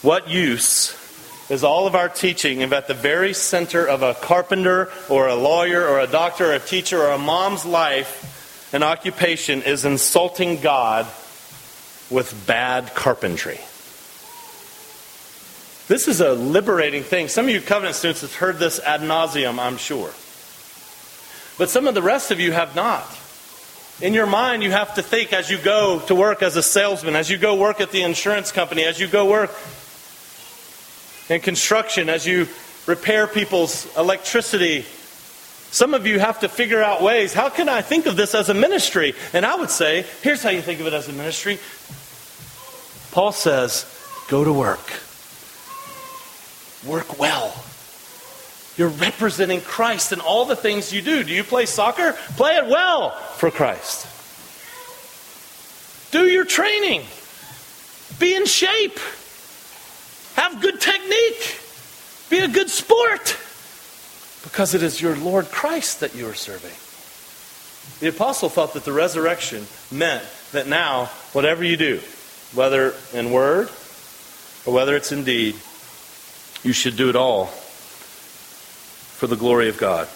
What 0.02 0.28
use 0.28 0.94
is 1.48 1.62
all 1.62 1.86
of 1.86 1.94
our 1.94 2.08
teaching 2.08 2.60
if 2.60 2.72
at 2.72 2.88
the 2.88 2.94
very 2.94 3.32
center 3.32 3.86
of 3.86 4.02
a 4.02 4.14
carpenter 4.14 4.90
or 5.08 5.28
a 5.28 5.34
lawyer 5.34 5.86
or 5.86 6.00
a 6.00 6.06
doctor 6.06 6.50
or 6.50 6.54
a 6.54 6.60
teacher 6.60 7.00
or 7.00 7.12
a 7.12 7.18
mom's 7.18 7.64
life, 7.64 8.70
an 8.72 8.82
occupation 8.82 9.62
is 9.62 9.84
insulting 9.84 10.60
God 10.60 11.06
with 12.10 12.44
bad 12.46 12.94
carpentry? 12.94 13.60
This 15.88 16.08
is 16.08 16.20
a 16.20 16.32
liberating 16.32 17.04
thing. 17.04 17.28
Some 17.28 17.44
of 17.44 17.52
you 17.52 17.60
covenant 17.60 17.94
students 17.94 18.22
have 18.22 18.34
heard 18.34 18.58
this 18.58 18.80
ad 18.80 19.02
nauseum, 19.02 19.60
I'm 19.60 19.76
sure. 19.76 20.10
But 21.58 21.70
some 21.70 21.86
of 21.86 21.94
the 21.94 22.02
rest 22.02 22.32
of 22.32 22.40
you 22.40 22.50
have 22.50 22.74
not. 22.74 23.06
In 24.00 24.12
your 24.12 24.26
mind, 24.26 24.64
you 24.64 24.72
have 24.72 24.96
to 24.96 25.02
think 25.02 25.32
as 25.32 25.48
you 25.48 25.58
go 25.58 26.00
to 26.00 26.14
work 26.14 26.42
as 26.42 26.56
a 26.56 26.62
salesman, 26.62 27.14
as 27.14 27.30
you 27.30 27.38
go 27.38 27.54
work 27.54 27.80
at 27.80 27.92
the 27.92 28.02
insurance 28.02 28.50
company, 28.50 28.84
as 28.84 28.98
you 28.98 29.06
go 29.06 29.30
work 29.30 29.52
in 31.28 31.40
construction, 31.40 32.08
as 32.08 32.26
you 32.26 32.48
repair 32.86 33.26
people's 33.26 33.86
electricity. 33.96 34.84
Some 35.70 35.92
of 35.94 36.06
you 36.06 36.18
have 36.18 36.40
to 36.40 36.48
figure 36.48 36.82
out 36.82 37.02
ways 37.02 37.34
how 37.34 37.48
can 37.48 37.68
I 37.68 37.82
think 37.82 38.06
of 38.06 38.16
this 38.16 38.34
as 38.34 38.48
a 38.48 38.54
ministry? 38.54 39.14
And 39.32 39.44
I 39.44 39.56
would 39.56 39.70
say, 39.70 40.06
here's 40.22 40.42
how 40.42 40.50
you 40.50 40.62
think 40.62 40.80
of 40.80 40.86
it 40.86 40.92
as 40.92 41.08
a 41.08 41.12
ministry. 41.12 41.58
Paul 43.10 43.32
says, 43.32 43.84
go 44.28 44.44
to 44.44 44.52
work, 44.52 44.92
work 46.86 47.18
well. 47.18 47.54
You're 48.76 48.88
representing 48.88 49.62
Christ 49.62 50.12
in 50.12 50.20
all 50.20 50.44
the 50.44 50.54
things 50.54 50.92
you 50.92 51.00
do. 51.00 51.24
Do 51.24 51.32
you 51.32 51.42
play 51.42 51.64
soccer? 51.64 52.12
Play 52.36 52.56
it 52.56 52.66
well 52.66 53.10
for 53.10 53.50
Christ. 53.50 54.06
Do 56.12 56.26
your 56.26 56.44
training. 56.44 57.02
Be 58.18 58.34
in 58.34 58.44
shape. 58.46 58.98
Have 60.46 60.62
good 60.62 60.80
technique. 60.80 61.58
Be 62.30 62.38
a 62.38 62.46
good 62.46 62.70
sport. 62.70 63.36
Because 64.44 64.74
it 64.74 64.82
is 64.84 65.02
your 65.02 65.16
Lord 65.16 65.46
Christ 65.46 65.98
that 66.00 66.14
you 66.14 66.28
are 66.28 66.34
serving. 66.34 66.70
The 67.98 68.14
apostle 68.14 68.48
thought 68.48 68.74
that 68.74 68.84
the 68.84 68.92
resurrection 68.92 69.66
meant 69.90 70.22
that 70.52 70.68
now, 70.68 71.06
whatever 71.32 71.64
you 71.64 71.76
do, 71.76 72.00
whether 72.54 72.94
in 73.12 73.32
word 73.32 73.70
or 74.64 74.72
whether 74.72 74.94
it's 74.94 75.10
in 75.10 75.24
deed, 75.24 75.56
you 76.62 76.72
should 76.72 76.96
do 76.96 77.08
it 77.08 77.16
all 77.16 77.46
for 79.16 79.26
the 79.26 79.34
glory 79.34 79.68
of 79.68 79.78
God. 79.78 80.06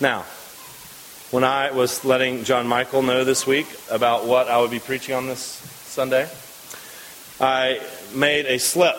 Now, 0.00 0.24
when 1.30 1.42
I 1.42 1.72
was 1.72 2.04
letting 2.04 2.44
John 2.44 2.68
Michael 2.68 3.02
know 3.02 3.24
this 3.24 3.46
week 3.46 3.66
about 3.90 4.26
what 4.26 4.48
I 4.48 4.60
would 4.60 4.70
be 4.70 4.78
preaching 4.78 5.14
on 5.14 5.26
this 5.26 5.40
Sunday, 5.40 6.28
I 7.40 7.80
made 8.14 8.46
a 8.46 8.58
slip, 8.58 8.96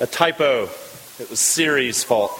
a 0.00 0.06
typo. 0.06 0.64
It 1.18 1.30
was 1.30 1.40
Siri's 1.40 2.04
fault. 2.04 2.32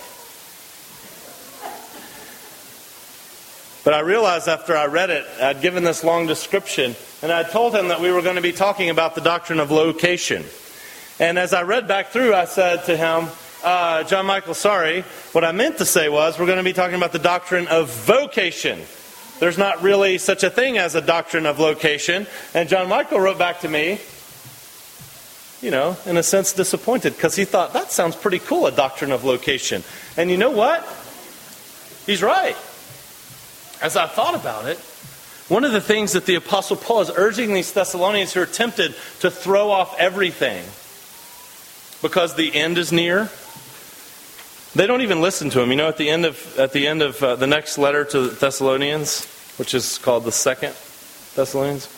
But 3.85 3.94
I 3.94 4.00
realized 4.00 4.49
after 4.49 4.76
I 4.76 4.87
read 4.87 5.11
it, 5.11 5.26
I'd 5.40 5.62
given 5.62 5.82
this 5.82 6.04
long 6.04 6.26
description, 6.26 6.94
and 7.23 7.32
I 7.32 7.42
told 7.42 7.75
him 7.75 7.88
that 7.88 8.00
we 8.00 8.12
were 8.12 8.23
going 8.23 8.37
to 8.37 8.42
be 8.42 8.52
talking 8.52 8.90
about 8.90 9.14
the 9.14 9.23
doctrine 9.23 9.61
of 9.61 9.71
location. 9.71 10.44
And 11.18 11.38
as 11.38 11.54
I 11.54 11.62
read 11.62 11.88
back 11.88 12.09
through, 12.09 12.35
I 12.35 12.44
said 12.44 12.85
to 12.85 12.97
him, 12.97 13.28
uh, 13.62 14.04
John 14.04 14.26
Michael, 14.26 14.54
sorry. 14.54 15.02
What 15.33 15.45
I 15.45 15.52
meant 15.52 15.78
to 15.78 15.85
say 15.85 16.09
was 16.09 16.38
we're 16.38 16.47
going 16.47 16.59
to 16.59 16.64
be 16.64 16.73
talking 16.73 16.97
about 16.97 17.12
the 17.12 17.19
doctrine 17.19 17.69
of 17.69 17.90
vocation. 17.90 18.81
There's 19.38 19.59
not 19.59 19.83
really 19.83 20.19
such 20.19 20.45
a 20.45 20.50
thing 20.50 20.78
as 20.78 20.95
a 20.95 21.00
doctrine 21.00 21.47
of 21.47 21.59
location. 21.59 22.26
And 22.54 22.69
John 22.69 22.88
Michael 22.88 23.21
wrote 23.21 23.38
back 23.38 23.61
to 23.61 23.69
me, 23.69 24.00
you 25.61 25.71
know, 25.71 25.97
in 26.07 26.16
a 26.16 26.23
sense 26.23 26.52
disappointed 26.52 27.14
because 27.14 27.37
he 27.37 27.45
thought 27.45 27.73
that 27.73 27.92
sounds 27.92 28.16
pretty 28.16 28.38
cool, 28.38 28.66
a 28.66 28.73
doctrine 28.73 29.12
of 29.12 29.25
location. 29.25 29.83
And 30.16 30.31
you 30.31 30.37
know 30.37 30.50
what? 30.50 30.83
He's 32.07 32.23
right. 32.23 32.57
as 33.81 33.97
I 33.97 34.07
thought 34.07 34.35
about 34.35 34.66
it, 34.66 34.78
one 35.49 35.64
of 35.64 35.73
the 35.73 35.81
things 35.81 36.12
that 36.12 36.26
the 36.26 36.37
Apostle 36.37 36.76
Paul 36.76 37.00
is 37.02 37.11
urging 37.14 37.52
these 37.52 37.73
Thessalonians 37.73 38.33
who 38.33 38.40
are 38.40 38.47
tempted 38.47 38.95
to 39.21 39.31
throw 39.31 39.71
off 39.71 39.99
everything 39.99 40.64
because 42.00 42.35
the 42.35 42.54
end 42.54 42.78
is 42.78 42.92
near, 42.92 43.31
they 44.75 44.87
don't 44.87 45.02
even 45.02 45.21
listen 45.21 45.50
to 45.50 45.61
him. 45.61 45.71
You 45.71 45.76
know, 45.76 45.88
at 45.88 45.97
the 45.97 46.09
end 46.09 46.25
of, 46.25 46.59
at 46.59 46.73
the, 46.73 46.87
end 46.87 47.02
of 47.02 47.23
uh, 47.23 47.37
the 47.37 47.47
next 47.47 47.79
letter 47.79 48.05
to 48.05 48.29
the 48.29 48.35
Thessalonians, 48.35 49.26
which 49.57 49.75
is 49.75 49.99
called 49.99 50.25
the 50.25 50.33
second 50.33 50.75
Thessalonians, 51.35 51.88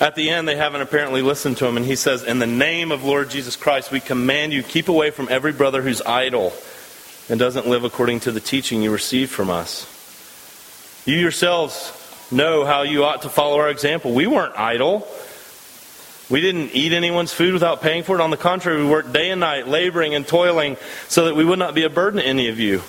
at 0.00 0.14
the 0.14 0.30
end, 0.30 0.48
they 0.48 0.56
haven't 0.56 0.80
apparently 0.80 1.20
listened 1.20 1.58
to 1.58 1.66
him, 1.66 1.76
and 1.76 1.84
he 1.84 1.94
says, 1.94 2.24
In 2.24 2.38
the 2.38 2.46
name 2.46 2.90
of 2.90 3.04
Lord 3.04 3.28
Jesus 3.28 3.54
Christ, 3.54 3.92
we 3.92 4.00
command 4.00 4.52
you, 4.52 4.62
keep 4.62 4.88
away 4.88 5.10
from 5.10 5.28
every 5.30 5.52
brother 5.52 5.82
who's 5.82 6.00
idle 6.00 6.54
and 7.28 7.38
doesn't 7.38 7.68
live 7.68 7.84
according 7.84 8.20
to 8.20 8.32
the 8.32 8.40
teaching 8.40 8.82
you 8.82 8.90
received 8.90 9.30
from 9.30 9.50
us. 9.50 9.86
You 11.06 11.16
yourselves 11.16 11.92
know 12.32 12.64
how 12.64 12.82
you 12.82 13.04
ought 13.04 13.22
to 13.22 13.28
follow 13.28 13.58
our 13.58 13.70
example. 13.70 14.12
We 14.12 14.26
weren't 14.26 14.58
idle. 14.58 15.06
We 16.30 16.40
didn't 16.40 16.70
eat 16.74 16.92
anyone's 16.92 17.32
food 17.32 17.52
without 17.52 17.82
paying 17.82 18.04
for 18.04 18.16
it. 18.16 18.22
On 18.22 18.30
the 18.30 18.36
contrary, 18.36 18.82
we 18.82 18.88
worked 18.88 19.12
day 19.12 19.30
and 19.30 19.40
night, 19.40 19.66
laboring 19.66 20.14
and 20.14 20.26
toiling, 20.26 20.76
so 21.08 21.24
that 21.24 21.34
we 21.34 21.44
would 21.44 21.58
not 21.58 21.74
be 21.74 21.82
a 21.82 21.90
burden 21.90 22.20
to 22.20 22.26
any 22.26 22.48
of 22.48 22.60
you. 22.60 22.82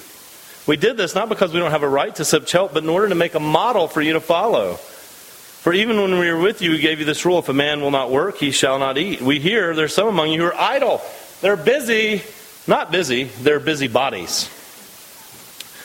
We 0.68 0.78
did 0.78 0.96
this 0.96 1.16
not 1.16 1.28
because 1.28 1.52
we 1.52 1.60
don't 1.60 1.72
have 1.72 1.82
a 1.82 1.90
right 1.90 2.14
to 2.16 2.24
such 2.24 2.52
help, 2.52 2.74
but 2.74 2.84
in 2.84 2.90
order 2.90 3.10
to 3.10 3.16
make 3.16 3.34
a 3.34 3.40
model 3.40 3.88
for 3.88 4.00
you 4.00 4.14
to 4.14 4.22
follow. 4.22 4.76
For 4.76 5.74
even 5.74 6.00
when 6.00 6.20
we 6.20 6.32
were 6.32 6.40
with 6.40 6.62
you, 6.62 6.72
we 6.72 6.80
gave 6.80 7.00
you 7.00 7.06
this 7.06 7.26
rule 7.26 7.40
if 7.40 7.50
a 7.50 7.54
man 7.54 7.82
will 7.82 7.92
not 7.92 8.12
work, 8.12 8.38
he 8.38 8.52
shall 8.52 8.78
not 8.78 8.98
eat. 8.98 9.22
We 9.22 9.40
hear 9.40 9.76
there's 9.76 9.94
some 9.94 10.08
among 10.08 10.32
you 10.32 10.42
who 10.42 10.48
are 10.48 10.56
idle. 10.56 11.02
They're 11.42 11.58
busy, 11.58 12.22
not 12.68 12.92
busy, 12.92 13.24
they're 13.24 13.60
busy 13.60 13.88
bodies. 13.88 14.50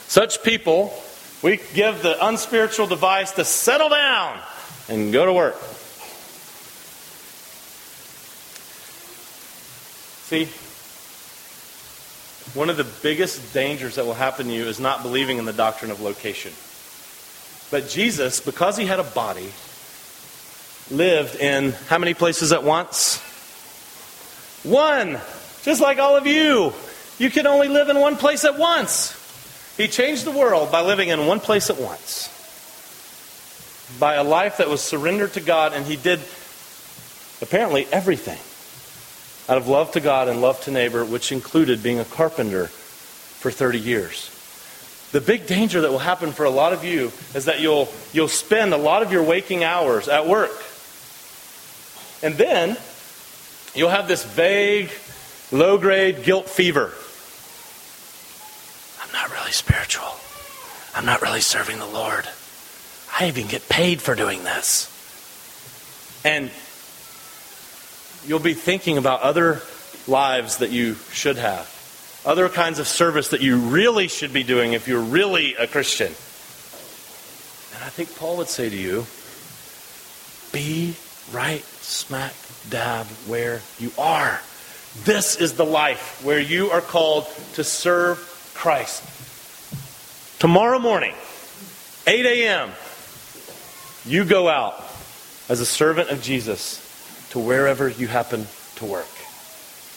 Such 0.09 0.43
people, 0.43 0.95
we 1.43 1.59
give 1.75 2.03
the 2.03 2.25
unspiritual 2.27 2.87
device 2.87 3.33
to 3.33 3.45
settle 3.45 3.89
down 3.89 4.39
and 4.89 5.13
go 5.13 5.27
to 5.27 5.33
work. 5.33 5.57
See, 10.26 10.47
one 12.59 12.68
of 12.68 12.76
the 12.76 12.87
biggest 13.00 13.54
dangers 13.54 13.95
that 13.95 14.04
will 14.04 14.14
happen 14.14 14.49
to 14.49 14.52
you 14.52 14.64
is 14.64 14.80
not 14.80 15.04
believing 15.04 15.38
in 15.38 15.45
the 15.45 15.52
doctrine 15.52 15.92
of 15.92 16.00
location. 16.00 16.52
But 17.71 17.88
Jesus, 17.88 18.40
because 18.40 18.76
he 18.76 18.87
had 18.87 18.99
a 18.99 19.04
body, 19.04 19.52
lived 20.90 21.37
in 21.37 21.71
how 21.87 21.99
many 21.99 22.12
places 22.12 22.50
at 22.50 22.64
once? 22.64 23.18
One. 24.64 25.21
Just 25.62 25.80
like 25.80 26.00
all 26.00 26.16
of 26.16 26.26
you. 26.26 26.73
You 27.18 27.30
can 27.30 27.47
only 27.47 27.68
live 27.68 27.88
in 27.88 28.00
one 28.00 28.16
place 28.16 28.45
at 28.45 28.59
once. 28.59 29.14
He 29.76 29.87
changed 29.87 30.25
the 30.25 30.33
world 30.33 30.73
by 30.73 30.80
living 30.80 31.11
in 31.11 31.25
one 31.26 31.38
place 31.38 31.71
at 31.71 31.78
once. 31.78 32.33
By 34.00 34.14
a 34.14 34.25
life 34.25 34.56
that 34.56 34.68
was 34.68 34.80
surrendered 34.80 35.35
to 35.35 35.40
God, 35.40 35.73
and 35.73 35.87
he 35.87 35.95
did 35.95 36.18
apparently 37.40 37.87
everything 37.92 38.40
out 39.49 39.57
of 39.57 39.69
love 39.69 39.93
to 39.93 40.00
God 40.00 40.29
and 40.29 40.41
love 40.41 40.61
to 40.62 40.71
neighbor, 40.71 41.05
which 41.05 41.33
included 41.33 41.83
being 41.83 41.99
a 41.99 42.05
carpenter 42.05 42.67
for 42.67 43.50
30 43.50 43.79
years. 43.79 44.31
The 45.12 45.21
big 45.21 45.47
danger 45.47 45.81
that 45.83 45.91
will 45.91 45.99
happen 45.99 46.33
for 46.33 46.45
a 46.45 46.50
lot 46.50 46.73
of 46.73 46.85
you 46.85 47.12
is 47.35 47.45
that 47.45 47.61
you'll, 47.61 47.88
you'll 48.12 48.29
spend 48.29 48.75
a 48.75 48.76
lot 48.76 49.03
of 49.03 49.12
your 49.12 49.23
waking 49.23 49.62
hours 49.62 50.09
at 50.09 50.26
work. 50.26 50.50
And 52.23 52.35
then 52.35 52.76
you'll 53.75 53.91
have 53.91 54.09
this 54.09 54.25
vague, 54.25 54.91
low 55.53 55.79
grade 55.79 56.25
guilt 56.25 56.49
fever. 56.49 56.93
I'm 59.00 59.12
not 59.12 59.31
really 59.38 59.53
spiritual. 59.53 60.17
I'm 60.95 61.07
not 61.07 61.23
really 61.23 61.41
serving 61.41 61.79
the 61.79 61.87
Lord. 61.87 62.26
I 63.19 63.29
even 63.29 63.47
get 63.47 63.69
paid 63.69 64.03
for 64.03 64.15
doing 64.15 64.43
this. 64.45 64.93
And 66.25 66.50
you'll 68.26 68.39
be 68.41 68.54
thinking 68.54 68.99
about 68.99 69.23
other 69.23 69.62
lives 70.06 70.58
that 70.58 70.71
you 70.71 70.95
should 71.12 71.36
have, 71.36 71.73
other 72.25 72.49
kinds 72.49 72.78
of 72.78 72.89
service 72.89 73.28
that 73.28 73.41
you 73.41 73.56
really 73.56 74.08
should 74.08 74.32
be 74.32 74.43
doing 74.43 74.73
if 74.73 74.89
you're 74.89 75.00
really 75.00 75.54
a 75.54 75.67
Christian. 75.67 76.08
And 76.08 77.84
I 77.84 77.89
think 77.89 78.17
Paul 78.17 78.39
would 78.39 78.49
say 78.49 78.69
to 78.69 78.76
you 78.76 79.06
be 80.52 80.97
right 81.32 81.65
smack 81.82 82.34
dab 82.71 83.06
where 83.26 83.60
you 83.78 83.93
are. 83.99 84.41
This 85.04 85.36
is 85.36 85.54
the 85.54 85.65
life 85.65 86.25
where 86.25 86.41
you 86.41 86.71
are 86.71 86.80
called 86.80 87.26
to 87.54 87.65
serve 87.65 88.19
Christ. 88.54 89.02
Tomorrow 90.41 90.78
morning, 90.78 91.15
8 92.06 92.26
a.m., 92.26 92.71
you 94.04 94.25
go 94.25 94.49
out 94.49 94.82
as 95.49 95.60
a 95.60 95.67
servant 95.67 96.10
of 96.10 96.23
Jesus 96.23 96.86
to 97.30 97.39
wherever 97.39 97.89
you 97.89 98.06
happen 98.06 98.47
to 98.76 98.84
work. 98.84 99.08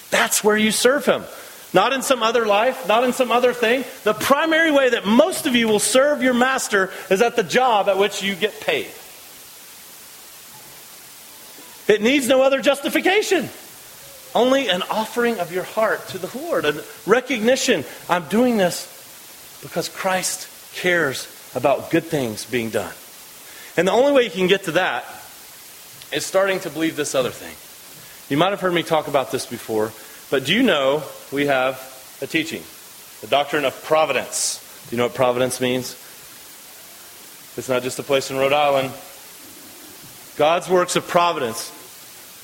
That's 0.10 0.44
where 0.44 0.58
you 0.58 0.72
serve 0.72 1.06
Him. 1.06 1.24
Not 1.72 1.94
in 1.94 2.02
some 2.02 2.24
other 2.24 2.46
life, 2.46 2.88
not 2.88 3.04
in 3.04 3.14
some 3.14 3.32
other 3.32 3.54
thing. 3.54 3.84
The 4.04 4.14
primary 4.14 4.72
way 4.72 4.90
that 4.90 5.06
most 5.06 5.46
of 5.46 5.56
you 5.56 5.68
will 5.68 5.80
serve 5.80 6.24
your 6.24 6.34
master 6.34 6.92
is 7.12 7.22
at 7.22 7.36
the 7.36 7.44
job 7.44 7.88
at 7.90 7.98
which 7.98 8.24
you 8.24 8.36
get 8.36 8.60
paid. 8.60 8.88
It 11.88 12.02
needs 12.02 12.28
no 12.28 12.42
other 12.42 12.62
justification. 12.62 13.50
Only 14.34 14.70
an 14.70 14.84
offering 14.84 15.40
of 15.40 15.52
your 15.52 15.64
heart 15.64 16.08
to 16.10 16.18
the 16.18 16.38
Lord, 16.38 16.66
a 16.66 16.84
recognition 17.08 17.84
I'm 18.08 18.28
doing 18.30 18.58
this 18.58 18.96
because 19.62 19.90
Christ 19.90 20.48
cares 20.76 21.28
about 21.56 21.90
good 21.90 22.04
things 22.06 22.46
being 22.46 22.70
done. 22.70 22.94
And 23.76 23.88
the 23.88 23.92
only 23.92 24.12
way 24.12 24.24
you 24.24 24.30
can 24.30 24.48
get 24.48 24.66
to 24.66 24.72
that 24.74 25.06
is 26.12 26.26
starting 26.26 26.60
to 26.62 26.70
believe 26.70 26.96
this 26.96 27.16
other 27.16 27.30
thing. 27.30 27.56
You 28.30 28.38
might 28.38 28.50
have 28.52 28.62
heard 28.62 28.74
me 28.74 28.84
talk 28.84 29.08
about 29.08 29.32
this 29.32 29.46
before, 29.46 29.92
but 30.30 30.46
do 30.46 30.54
you 30.54 30.64
know 30.64 31.04
we 31.32 31.48
have 31.48 31.78
a 32.22 32.28
teaching, 32.28 32.64
the 33.22 33.28
doctrine 33.28 33.66
of 33.66 33.84
providence? 33.84 34.66
Do 34.90 34.96
you 34.96 34.98
know 34.98 35.06
what 35.06 35.16
providence 35.16 35.62
means? 35.62 35.94
It's 37.58 37.70
not 37.70 37.84
just 37.84 38.00
a 38.00 38.04
place 38.04 38.32
in 38.32 38.38
Rhode 38.38 38.54
Island. 38.54 38.92
God's 40.38 40.70
works 40.70 40.96
of 40.96 41.08
providence, 41.08 41.72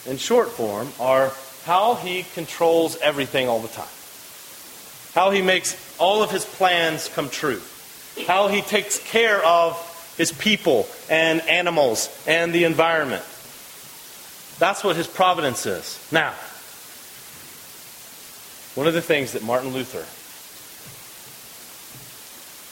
in 0.05 0.17
short 0.17 0.49
form, 0.49 0.89
are 0.99 1.31
how 1.63 1.95
He 1.95 2.23
controls 2.33 2.97
everything 2.97 3.47
all 3.47 3.61
the 3.61 3.67
time, 3.69 3.87
how 5.13 5.31
He 5.31 5.41
makes 5.41 5.75
all 5.97 6.21
of 6.21 6.31
His 6.31 6.45
plans 6.45 7.09
come 7.09 7.29
true, 7.29 7.61
how 8.27 8.47
He 8.47 8.61
takes 8.61 8.99
care 8.99 9.43
of 9.45 10.13
His 10.17 10.31
people 10.31 10.87
and 11.09 11.41
animals 11.41 12.09
and 12.27 12.53
the 12.53 12.65
environment. 12.65 13.23
That's 14.57 14.83
what 14.83 14.95
his 14.95 15.07
providence 15.07 15.65
is. 15.65 15.99
Now, 16.11 16.33
one 18.75 18.87
of 18.87 18.93
the 18.93 19.01
things 19.01 19.33
that 19.33 19.43
Martin 19.43 19.71
Luther 19.73 20.05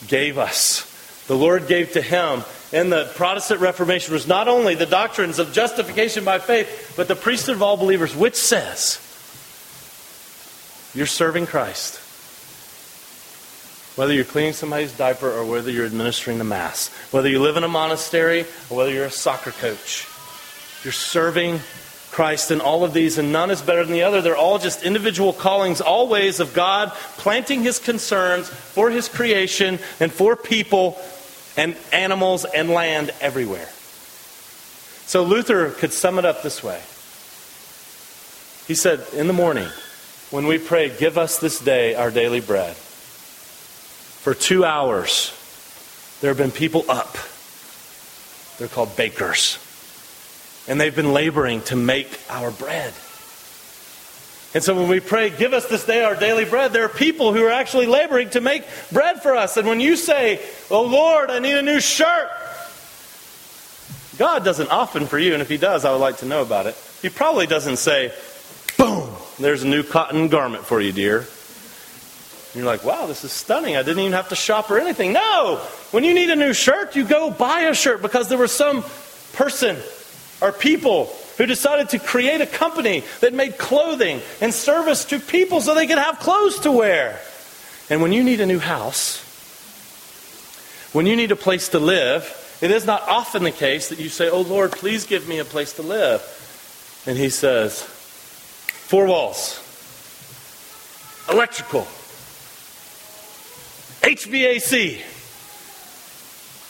gave 0.08 0.38
us, 0.38 0.90
the 1.28 1.36
Lord 1.36 1.68
gave 1.68 1.94
to 1.94 2.02
him 2.02 2.44
in 2.72 2.90
the 2.90 3.12
Protestant 3.16 3.62
Reformation, 3.62 4.14
was 4.14 4.28
not 4.28 4.48
only 4.48 4.76
the 4.76 4.86
doctrines 4.86 5.40
of 5.40 5.54
justification 5.54 6.26
by 6.26 6.40
faith, 6.40 6.94
but 6.98 7.08
the 7.08 7.16
priesthood 7.16 7.56
of 7.56 7.64
all 7.64 7.78
believers, 7.78 8.16
which 8.16 8.36
says 8.36 9.00
you're 10.94 11.06
serving 11.06 11.46
Christ. 11.46 12.00
Whether 13.98 14.14
you're 14.14 14.26
cleaning 14.26 14.54
somebody's 14.54 14.92
diaper 14.98 15.32
or 15.32 15.46
whether 15.46 15.70
you're 15.70 15.86
administering 15.86 16.40
the 16.40 16.44
Mass, 16.44 16.88
whether 17.12 17.30
you 17.30 17.40
live 17.40 17.58
in 17.58 17.64
a 17.64 17.68
monastery 17.68 18.42
or 18.70 18.78
whether 18.78 18.92
you're 18.92 19.06
a 19.06 19.12
soccer 19.12 19.52
coach, 19.52 20.08
you're 20.84 20.92
serving 20.92 21.60
Christ 22.12 22.52
in 22.52 22.62
all 22.62 22.84
of 22.84 22.94
these, 22.94 23.18
and 23.18 23.32
none 23.32 23.50
is 23.50 23.62
better 23.62 23.84
than 23.84 23.94
the 23.94 24.04
other. 24.04 24.22
They're 24.22 24.38
all 24.38 24.60
just 24.60 24.84
individual 24.84 25.34
callings, 25.34 25.82
all 25.82 26.08
ways 26.08 26.40
of 26.40 26.54
God 26.54 26.92
planting 27.18 27.64
his 27.64 27.80
concerns 27.80 28.48
for 28.50 28.92
his 28.92 29.10
creation 29.10 29.80
and 30.00 30.12
for 30.12 30.36
people 30.36 31.02
and 31.58 31.76
animals 31.92 32.46
and 32.46 32.70
land 32.70 33.12
everywhere. 33.20 33.68
So 35.08 35.24
Luther 35.24 35.72
could 35.72 35.92
sum 35.92 36.20
it 36.20 36.26
up 36.26 36.44
this 36.44 36.64
way. 36.64 36.82
He 38.68 38.76
said, 38.76 39.06
In 39.14 39.28
the 39.28 39.34
morning, 39.34 39.70
when 40.30 40.46
we 40.46 40.60
pray, 40.60 40.96
Give 40.96 41.18
us 41.18 41.40
this 41.40 41.60
day 41.60 41.96
our 41.96 42.12
daily 42.12 42.42
bread, 42.42 42.76
for 42.76 44.34
two 44.34 44.64
hours, 44.64 45.32
there 46.22 46.30
have 46.30 46.38
been 46.38 46.52
people 46.52 46.86
up. 46.90 47.18
They're 48.60 48.68
called 48.68 48.96
bakers 48.96 49.58
and 50.68 50.80
they've 50.80 50.96
been 50.96 51.14
laboring 51.14 51.62
to 51.64 51.76
make 51.76 52.20
our 52.30 52.52
bread. 52.52 52.94
And 54.54 54.64
so 54.64 54.76
when 54.76 54.88
we 54.88 55.00
pray, 55.00 55.32
give 55.32 55.54
us 55.54 55.68
this 55.68 55.86
day 55.86 56.04
our 56.04 56.16
daily 56.16 56.46
bread, 56.46 56.74
there 56.74 56.86
are 56.86 56.90
people 56.90 57.34
who 57.34 57.44
are 57.44 57.52
actually 57.52 57.88
laboring 57.88 58.30
to 58.32 58.42
make 58.42 58.64
bread 58.92 59.22
for 59.22 59.36
us. 59.36 59.58
And 59.58 59.68
when 59.68 59.80
you 59.80 59.96
say, 59.96 60.40
Oh 60.70 60.84
Lord, 60.84 61.32
I 61.32 61.40
need 61.40 61.56
a 61.56 61.64
new 61.64 61.80
shirt, 61.80 62.30
God 64.20 64.46
doesn't 64.46 64.70
often 64.70 65.08
for 65.08 65.18
you, 65.18 65.34
and 65.34 65.42
if 65.42 65.50
He 65.50 65.58
does, 65.58 65.86
I 65.86 65.92
would 65.92 65.98
like 66.02 66.18
to 66.18 66.28
know 66.28 66.44
about 66.44 66.68
it. 66.68 66.78
He 67.02 67.10
probably 67.10 67.48
doesn't 67.48 67.78
say, 67.78 68.14
Boom, 68.78 69.10
there's 69.40 69.64
a 69.64 69.68
new 69.68 69.82
cotton 69.82 70.28
garment 70.28 70.66
for 70.66 70.80
you, 70.80 70.92
dear. 70.92 71.18
And 72.54 72.62
you're 72.62 72.72
like, 72.72 72.84
wow, 72.84 73.08
this 73.08 73.24
is 73.24 73.32
stunning. 73.32 73.76
I 73.76 73.82
didn't 73.82 74.00
even 74.00 74.14
have 74.14 74.30
to 74.30 74.36
shop 74.36 74.70
or 74.70 74.78
anything. 74.78 75.12
No! 75.12 75.58
When 75.90 76.04
you 76.04 76.14
need 76.14 76.30
a 76.30 76.36
new 76.36 76.54
shirt, 76.54 76.96
you 76.96 77.04
go 77.04 77.32
buy 77.32 77.62
a 77.62 77.74
shirt 77.74 78.04
because 78.04 78.30
there 78.30 78.38
was 78.38 78.52
some 78.52 78.84
person 79.34 79.76
or 80.44 80.52
people 80.52 81.06
who 81.38 81.46
decided 81.46 81.90
to 81.90 82.00
create 82.00 82.42
a 82.42 82.46
company 82.46 83.04
that 83.22 83.34
made 83.34 83.58
clothing 83.58 84.22
and 84.42 84.54
service 84.54 85.06
to 85.06 85.18
people 85.18 85.62
so 85.62 85.74
they 85.74 85.88
could 85.88 85.98
have 85.98 86.20
clothes 86.20 86.60
to 86.60 86.72
wear. 86.72 87.18
And 87.90 88.02
when 88.02 88.12
you 88.12 88.24
need 88.24 88.42
a 88.42 88.46
new 88.46 88.60
house, 88.60 89.22
when 90.92 91.06
you 91.06 91.16
need 91.16 91.32
a 91.32 91.38
place 91.38 91.70
to 91.70 91.80
live, 91.80 92.58
it 92.62 92.72
is 92.72 92.86
not 92.86 93.04
often 93.04 93.44
the 93.44 93.52
case 93.52 93.88
that 93.88 94.00
you 94.00 94.10
say, 94.10 94.30
Oh 94.30 94.42
Lord, 94.42 94.74
please 94.74 95.06
give 95.06 95.30
me 95.30 95.40
a 95.40 95.46
place 95.46 95.74
to 95.74 95.82
live. 95.82 96.22
And 97.08 97.18
He 97.18 97.30
says, 97.30 97.82
Four 97.82 99.08
walls, 99.08 99.60
electrical, 101.32 101.88
HVAC. 104.02 105.02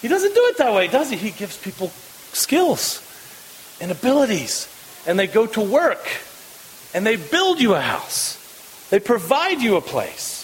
He 0.01 0.07
doesn't 0.07 0.35
do 0.35 0.45
it 0.45 0.57
that 0.57 0.73
way, 0.73 0.87
does 0.87 1.09
he? 1.09 1.17
He 1.17 1.31
gives 1.31 1.57
people 1.57 1.87
skills 2.33 3.02
and 3.83 3.91
abilities, 3.91 4.69
and 5.05 5.19
they 5.19 5.27
go 5.27 5.45
to 5.45 5.59
work, 5.59 6.07
and 6.93 7.05
they 7.05 7.17
build 7.17 7.59
you 7.59 7.73
a 7.73 7.81
house, 7.81 8.87
they 8.89 8.99
provide 8.99 9.59
you 9.59 9.75
a 9.75 9.81
place. 9.81 10.39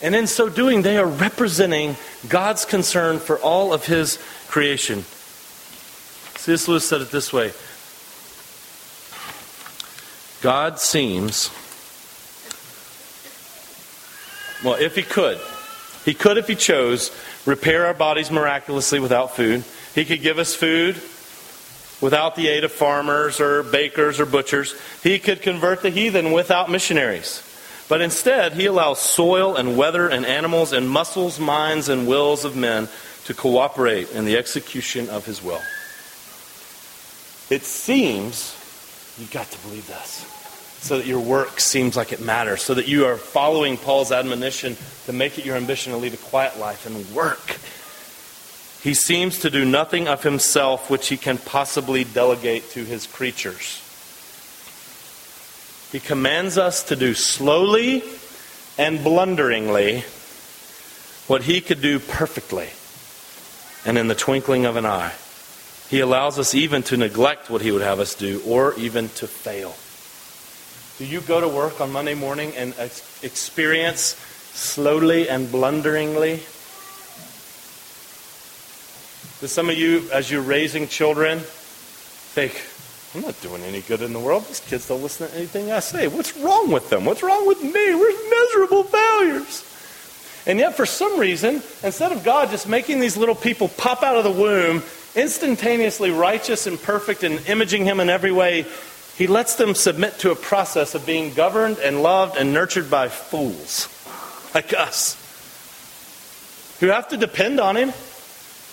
And 0.00 0.14
in 0.14 0.28
so 0.28 0.48
doing, 0.48 0.82
they 0.82 0.96
are 0.96 1.06
representing 1.06 1.96
God's 2.28 2.64
concern 2.64 3.18
for 3.18 3.40
all 3.40 3.72
of 3.72 3.86
His 3.86 4.18
creation. 4.46 5.02
C.S. 6.36 6.68
Lewis 6.68 6.88
said 6.88 7.00
it 7.00 7.10
this 7.10 7.32
way 7.32 7.52
God 10.40 10.78
seems, 10.78 11.50
well, 14.64 14.80
if 14.80 14.94
He 14.94 15.02
could, 15.02 15.40
He 16.04 16.14
could, 16.14 16.38
if 16.38 16.46
He 16.46 16.54
chose, 16.54 17.10
repair 17.44 17.86
our 17.86 17.94
bodies 17.94 18.30
miraculously 18.30 19.00
without 19.00 19.34
food. 19.34 19.64
He 19.92 20.04
could 20.04 20.22
give 20.22 20.38
us 20.38 20.54
food 20.54 21.02
without 22.00 22.36
the 22.36 22.48
aid 22.48 22.64
of 22.64 22.72
farmers 22.72 23.40
or 23.40 23.62
bakers 23.62 24.18
or 24.20 24.26
butchers. 24.26 24.74
He 25.02 25.18
could 25.18 25.42
convert 25.42 25.82
the 25.82 25.90
heathen 25.90 26.32
without 26.32 26.70
missionaries. 26.70 27.46
But 27.88 28.00
instead, 28.00 28.52
he 28.52 28.66
allows 28.66 29.00
soil 29.00 29.56
and 29.56 29.76
weather 29.76 30.08
and 30.08 30.24
animals 30.24 30.72
and 30.72 30.88
muscles, 30.88 31.40
minds, 31.40 31.88
and 31.88 32.06
wills 32.06 32.44
of 32.44 32.56
men 32.56 32.88
to 33.24 33.34
cooperate 33.34 34.12
in 34.12 34.24
the 34.24 34.36
execution 34.36 35.08
of 35.08 35.26
his 35.26 35.42
will. 35.42 35.60
It 37.50 37.64
seems, 37.64 38.54
you've 39.18 39.32
got 39.32 39.50
to 39.50 39.58
believe 39.58 39.88
this, 39.88 40.24
so 40.80 40.98
that 40.98 41.06
your 41.06 41.20
work 41.20 41.58
seems 41.58 41.96
like 41.96 42.12
it 42.12 42.20
matters, 42.20 42.62
so 42.62 42.74
that 42.74 42.86
you 42.86 43.06
are 43.06 43.16
following 43.16 43.76
Paul's 43.76 44.12
admonition 44.12 44.76
to 45.06 45.12
make 45.12 45.36
it 45.36 45.44
your 45.44 45.56
ambition 45.56 45.92
to 45.92 45.98
lead 45.98 46.14
a 46.14 46.16
quiet 46.16 46.58
life 46.58 46.86
and 46.86 47.14
work. 47.14 47.58
He 48.82 48.94
seems 48.94 49.40
to 49.40 49.50
do 49.50 49.64
nothing 49.64 50.08
of 50.08 50.22
himself 50.22 50.88
which 50.88 51.08
he 51.08 51.16
can 51.16 51.36
possibly 51.36 52.04
delegate 52.04 52.70
to 52.70 52.84
his 52.84 53.06
creatures. 53.06 53.82
He 55.92 56.00
commands 56.00 56.56
us 56.56 56.84
to 56.84 56.96
do 56.96 57.14
slowly 57.14 58.02
and 58.78 59.04
blunderingly 59.04 60.04
what 61.26 61.42
he 61.42 61.60
could 61.60 61.82
do 61.82 61.98
perfectly 61.98 62.70
and 63.84 63.98
in 63.98 64.08
the 64.08 64.14
twinkling 64.14 64.64
of 64.64 64.76
an 64.76 64.86
eye. 64.86 65.12
He 65.90 66.00
allows 66.00 66.38
us 66.38 66.54
even 66.54 66.82
to 66.84 66.96
neglect 66.96 67.50
what 67.50 67.62
he 67.62 67.72
would 67.72 67.82
have 67.82 68.00
us 68.00 68.14
do 68.14 68.40
or 68.46 68.74
even 68.78 69.08
to 69.10 69.26
fail. 69.26 69.74
Do 70.98 71.04
you 71.04 71.20
go 71.20 71.40
to 71.40 71.48
work 71.48 71.80
on 71.80 71.90
Monday 71.92 72.14
morning 72.14 72.52
and 72.56 72.72
experience 73.22 74.16
slowly 74.52 75.28
and 75.28 75.50
blunderingly? 75.50 76.42
Do 79.40 79.46
some 79.46 79.70
of 79.70 79.78
you, 79.78 80.06
as 80.12 80.30
you're 80.30 80.42
raising 80.42 80.86
children, 80.86 81.38
think, 81.40 82.62
I'm 83.14 83.22
not 83.22 83.40
doing 83.40 83.62
any 83.62 83.80
good 83.80 84.02
in 84.02 84.12
the 84.12 84.18
world. 84.18 84.44
These 84.46 84.60
kids 84.60 84.86
don't 84.86 85.02
listen 85.02 85.28
to 85.28 85.34
anything 85.34 85.72
I 85.72 85.80
say. 85.80 86.08
What's 86.08 86.36
wrong 86.36 86.70
with 86.70 86.90
them? 86.90 87.06
What's 87.06 87.22
wrong 87.22 87.46
with 87.46 87.62
me? 87.62 87.94
We're 87.94 88.30
miserable 88.30 88.84
failures. 88.84 89.64
And 90.46 90.58
yet, 90.58 90.76
for 90.76 90.84
some 90.84 91.18
reason, 91.18 91.62
instead 91.82 92.12
of 92.12 92.22
God 92.22 92.50
just 92.50 92.68
making 92.68 93.00
these 93.00 93.16
little 93.16 93.34
people 93.34 93.68
pop 93.68 94.02
out 94.02 94.16
of 94.16 94.24
the 94.24 94.30
womb, 94.30 94.82
instantaneously 95.14 96.10
righteous 96.10 96.66
and 96.66 96.80
perfect 96.80 97.22
and 97.22 97.46
imaging 97.48 97.86
Him 97.86 97.98
in 97.98 98.10
every 98.10 98.32
way, 98.32 98.66
He 99.16 99.26
lets 99.26 99.56
them 99.56 99.74
submit 99.74 100.18
to 100.18 100.32
a 100.32 100.36
process 100.36 100.94
of 100.94 101.06
being 101.06 101.32
governed 101.32 101.78
and 101.78 102.02
loved 102.02 102.36
and 102.36 102.52
nurtured 102.52 102.90
by 102.90 103.08
fools 103.08 103.88
like 104.54 104.74
us 104.74 105.16
who 106.80 106.88
have 106.88 107.08
to 107.08 107.16
depend 107.16 107.58
on 107.58 107.76
Him, 107.76 107.92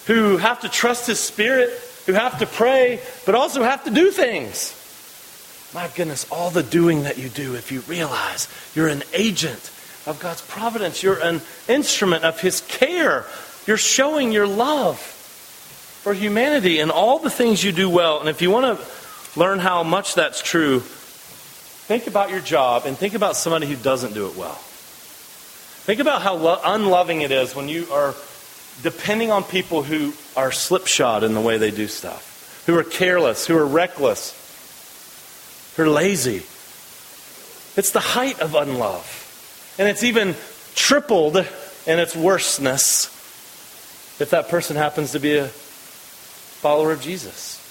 who 0.07 0.37
have 0.37 0.61
to 0.61 0.69
trust 0.69 1.07
His 1.07 1.19
Spirit 1.19 1.69
who 2.07 2.13
have 2.13 2.39
to 2.39 2.47
pray, 2.47 3.01
but 3.25 3.35
also 3.35 3.61
have 3.61 3.83
to 3.83 3.91
do 3.91 4.09
things. 4.09 4.73
My 5.75 5.89
goodness, 5.93 6.25
all 6.31 6.49
the 6.49 6.63
doing 6.63 7.03
that 7.03 7.17
you 7.17 7.27
do, 7.29 7.55
if 7.55 7.71
you 7.71 7.81
realize 7.81 8.47
you're 8.73 8.87
an 8.87 9.03
agent 9.13 9.71
of 10.07 10.17
God's 10.19 10.41
providence, 10.41 11.03
you're 11.03 11.21
an 11.21 11.41
instrument 11.67 12.23
of 12.23 12.39
His 12.39 12.61
care, 12.61 13.25
you're 13.67 13.77
showing 13.77 14.31
your 14.31 14.47
love 14.47 14.97
for 14.97 16.13
humanity 16.13 16.79
and 16.79 16.89
all 16.89 17.19
the 17.19 17.29
things 17.29 17.61
you 17.61 17.73
do 17.73 17.89
well. 17.89 18.21
And 18.21 18.29
if 18.29 18.41
you 18.41 18.49
want 18.49 18.79
to 18.79 19.39
learn 19.39 19.59
how 19.59 19.83
much 19.83 20.15
that's 20.15 20.41
true, 20.41 20.79
think 20.79 22.07
about 22.07 22.29
your 22.29 22.39
job 22.39 22.85
and 22.85 22.97
think 22.97 23.13
about 23.13 23.35
somebody 23.35 23.67
who 23.67 23.75
doesn't 23.75 24.13
do 24.13 24.27
it 24.27 24.37
well. 24.37 24.55
Think 25.83 25.99
about 25.99 26.21
how 26.21 26.35
lo- 26.35 26.61
unloving 26.63 27.21
it 27.21 27.31
is 27.31 27.53
when 27.53 27.67
you 27.67 27.87
are 27.91 28.13
depending 28.83 29.31
on 29.31 29.43
people 29.43 29.83
who 29.83 30.13
are 30.35 30.51
slipshod 30.51 31.23
in 31.23 31.33
the 31.33 31.41
way 31.41 31.57
they 31.57 31.71
do 31.71 31.87
stuff, 31.87 32.63
who 32.65 32.77
are 32.77 32.83
careless, 32.83 33.47
who 33.47 33.57
are 33.57 33.65
reckless, 33.65 34.33
who 35.75 35.83
are 35.83 35.89
lazy. 35.89 36.43
It's 37.75 37.91
the 37.91 37.99
height 37.99 38.39
of 38.39 38.55
unlove. 38.55 39.75
And 39.79 39.87
it's 39.87 40.03
even 40.03 40.35
tripled 40.75 41.37
in 41.37 41.99
its 41.99 42.15
worseness 42.15 43.05
if 44.19 44.29
that 44.31 44.49
person 44.49 44.75
happens 44.75 45.11
to 45.11 45.19
be 45.19 45.37
a 45.37 45.47
follower 45.47 46.91
of 46.91 47.01
Jesus. 47.01 47.63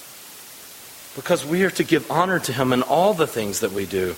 Because 1.16 1.44
we 1.44 1.64
are 1.64 1.70
to 1.70 1.84
give 1.84 2.10
honor 2.10 2.38
to 2.40 2.52
him 2.52 2.72
in 2.72 2.82
all 2.82 3.14
the 3.14 3.26
things 3.26 3.60
that 3.60 3.72
we 3.72 3.86
do 3.86 4.14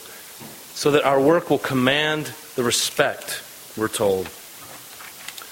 so 0.74 0.92
that 0.92 1.04
our 1.04 1.20
work 1.20 1.50
will 1.50 1.58
command 1.58 2.32
the 2.54 2.62
respect, 2.62 3.42
we're 3.76 3.88
told, 3.88 4.26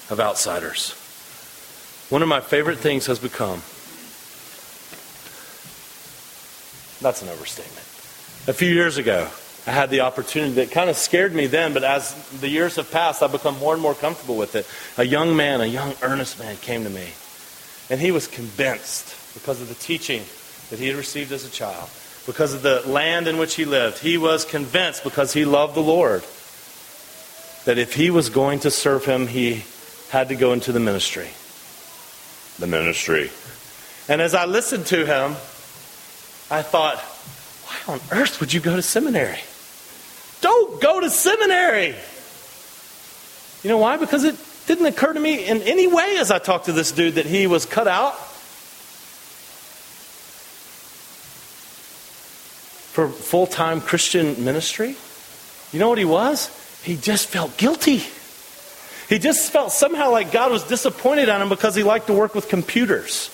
of 0.09 0.19
outsiders. 0.19 0.96
One 2.09 2.21
of 2.21 2.29
my 2.29 2.39
favorite 2.39 2.77
things 2.77 3.05
has 3.07 3.19
become 3.19 3.61
that's 7.01 7.21
an 7.21 7.29
overstatement. 7.29 7.85
A 8.47 8.53
few 8.53 8.73
years 8.73 8.97
ago, 8.97 9.27
I 9.67 9.71
had 9.71 9.89
the 9.89 10.01
opportunity 10.01 10.53
that 10.53 10.71
kind 10.71 10.89
of 10.89 10.95
scared 10.95 11.35
me 11.35 11.47
then, 11.47 11.73
but 11.73 11.83
as 11.83 12.15
the 12.39 12.47
years 12.47 12.77
have 12.77 12.89
passed, 12.91 13.21
I've 13.21 13.31
become 13.31 13.59
more 13.59 13.73
and 13.73 13.81
more 13.81 13.93
comfortable 13.93 14.35
with 14.35 14.55
it. 14.55 14.65
A 14.97 15.03
young 15.03 15.35
man, 15.35 15.61
a 15.61 15.65
young 15.65 15.93
earnest 16.01 16.39
man, 16.39 16.55
came 16.57 16.83
to 16.85 16.89
me, 16.89 17.09
and 17.89 17.99
he 17.99 18.11
was 18.11 18.27
convinced 18.27 19.15
because 19.33 19.61
of 19.61 19.67
the 19.67 19.75
teaching 19.75 20.23
that 20.69 20.79
he 20.79 20.87
had 20.87 20.95
received 20.95 21.31
as 21.31 21.45
a 21.45 21.49
child, 21.49 21.89
because 22.25 22.53
of 22.53 22.61
the 22.61 22.81
land 22.87 23.27
in 23.27 23.37
which 23.37 23.55
he 23.55 23.65
lived. 23.65 23.99
He 23.99 24.17
was 24.17 24.45
convinced 24.45 25.03
because 25.03 25.33
he 25.33 25.45
loved 25.45 25.75
the 25.75 25.81
Lord 25.81 26.23
that 27.65 27.77
if 27.77 27.93
he 27.93 28.09
was 28.09 28.29
going 28.29 28.59
to 28.61 28.71
serve 28.71 29.05
him, 29.05 29.27
he 29.27 29.65
had 30.09 30.29
to 30.29 30.35
go 30.35 30.53
into 30.53 30.71
the 30.71 30.79
ministry 30.79 31.29
the 32.59 32.67
ministry. 32.67 33.29
And 34.09 34.21
as 34.21 34.33
I 34.33 34.45
listened 34.45 34.85
to 34.87 35.05
him, 35.05 35.31
I 36.49 36.61
thought, 36.61 36.97
why 36.97 37.93
on 37.93 37.99
earth 38.11 38.39
would 38.39 38.53
you 38.53 38.59
go 38.59 38.75
to 38.75 38.81
seminary? 38.81 39.39
Don't 40.41 40.81
go 40.81 40.99
to 40.99 41.09
seminary. 41.09 41.95
You 43.63 43.69
know 43.69 43.77
why? 43.77 43.97
Because 43.97 44.23
it 44.23 44.37
didn't 44.67 44.85
occur 44.85 45.13
to 45.13 45.19
me 45.19 45.45
in 45.45 45.61
any 45.63 45.87
way 45.87 46.17
as 46.19 46.31
I 46.31 46.39
talked 46.39 46.65
to 46.65 46.71
this 46.71 46.91
dude 46.91 47.15
that 47.15 47.25
he 47.25 47.47
was 47.47 47.65
cut 47.65 47.87
out 47.87 48.13
for 52.93 53.09
full 53.09 53.47
time 53.47 53.81
Christian 53.81 54.43
ministry. 54.43 54.95
You 55.71 55.79
know 55.79 55.89
what 55.89 55.97
he 55.97 56.05
was? 56.05 56.49
He 56.83 56.95
just 56.95 57.27
felt 57.27 57.57
guilty. 57.57 58.03
He 59.09 59.19
just 59.19 59.51
felt 59.51 59.71
somehow 59.71 60.11
like 60.11 60.31
God 60.31 60.51
was 60.51 60.63
disappointed 60.63 61.29
on 61.29 61.41
him 61.41 61.49
because 61.49 61.75
he 61.75 61.83
liked 61.83 62.07
to 62.07 62.13
work 62.13 62.35
with 62.35 62.49
computers. 62.49 63.33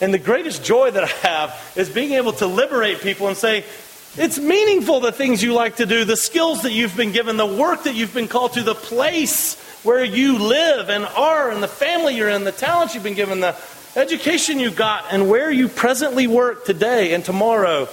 And 0.00 0.12
the 0.12 0.18
greatest 0.18 0.64
joy 0.64 0.90
that 0.90 1.04
I 1.04 1.28
have 1.28 1.72
is 1.76 1.88
being 1.88 2.12
able 2.12 2.32
to 2.34 2.46
liberate 2.46 3.00
people 3.00 3.28
and 3.28 3.36
say, 3.36 3.64
it's 4.16 4.38
meaningful 4.38 5.00
the 5.00 5.12
things 5.12 5.42
you 5.42 5.54
like 5.54 5.76
to 5.76 5.86
do, 5.86 6.04
the 6.04 6.16
skills 6.16 6.62
that 6.62 6.72
you've 6.72 6.96
been 6.96 7.12
given, 7.12 7.36
the 7.36 7.46
work 7.46 7.84
that 7.84 7.94
you've 7.94 8.12
been 8.12 8.28
called 8.28 8.52
to, 8.54 8.62
the 8.62 8.74
place 8.74 9.60
where 9.84 10.04
you 10.04 10.38
live 10.38 10.90
and 10.90 11.04
are, 11.04 11.50
and 11.50 11.62
the 11.62 11.68
family 11.68 12.14
you're 12.14 12.28
in, 12.28 12.44
the 12.44 12.52
talents 12.52 12.94
you've 12.94 13.02
been 13.02 13.14
given, 13.14 13.40
the 13.40 13.56
education 13.96 14.60
you 14.60 14.70
got, 14.70 15.06
and 15.10 15.28
where 15.30 15.50
you 15.50 15.68
presently 15.68 16.26
work 16.26 16.64
today 16.64 17.14
and 17.14 17.24
tomorrow. 17.24 17.88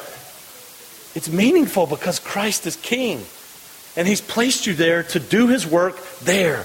It's 1.15 1.29
meaningful 1.29 1.87
because 1.87 2.19
Christ 2.19 2.67
is 2.67 2.75
King. 2.75 3.23
And 3.99 4.07
He's 4.07 4.21
placed 4.21 4.65
you 4.65 4.73
there 4.73 5.03
to 5.03 5.19
do 5.19 5.47
His 5.47 5.67
work 5.67 6.01
there. 6.21 6.63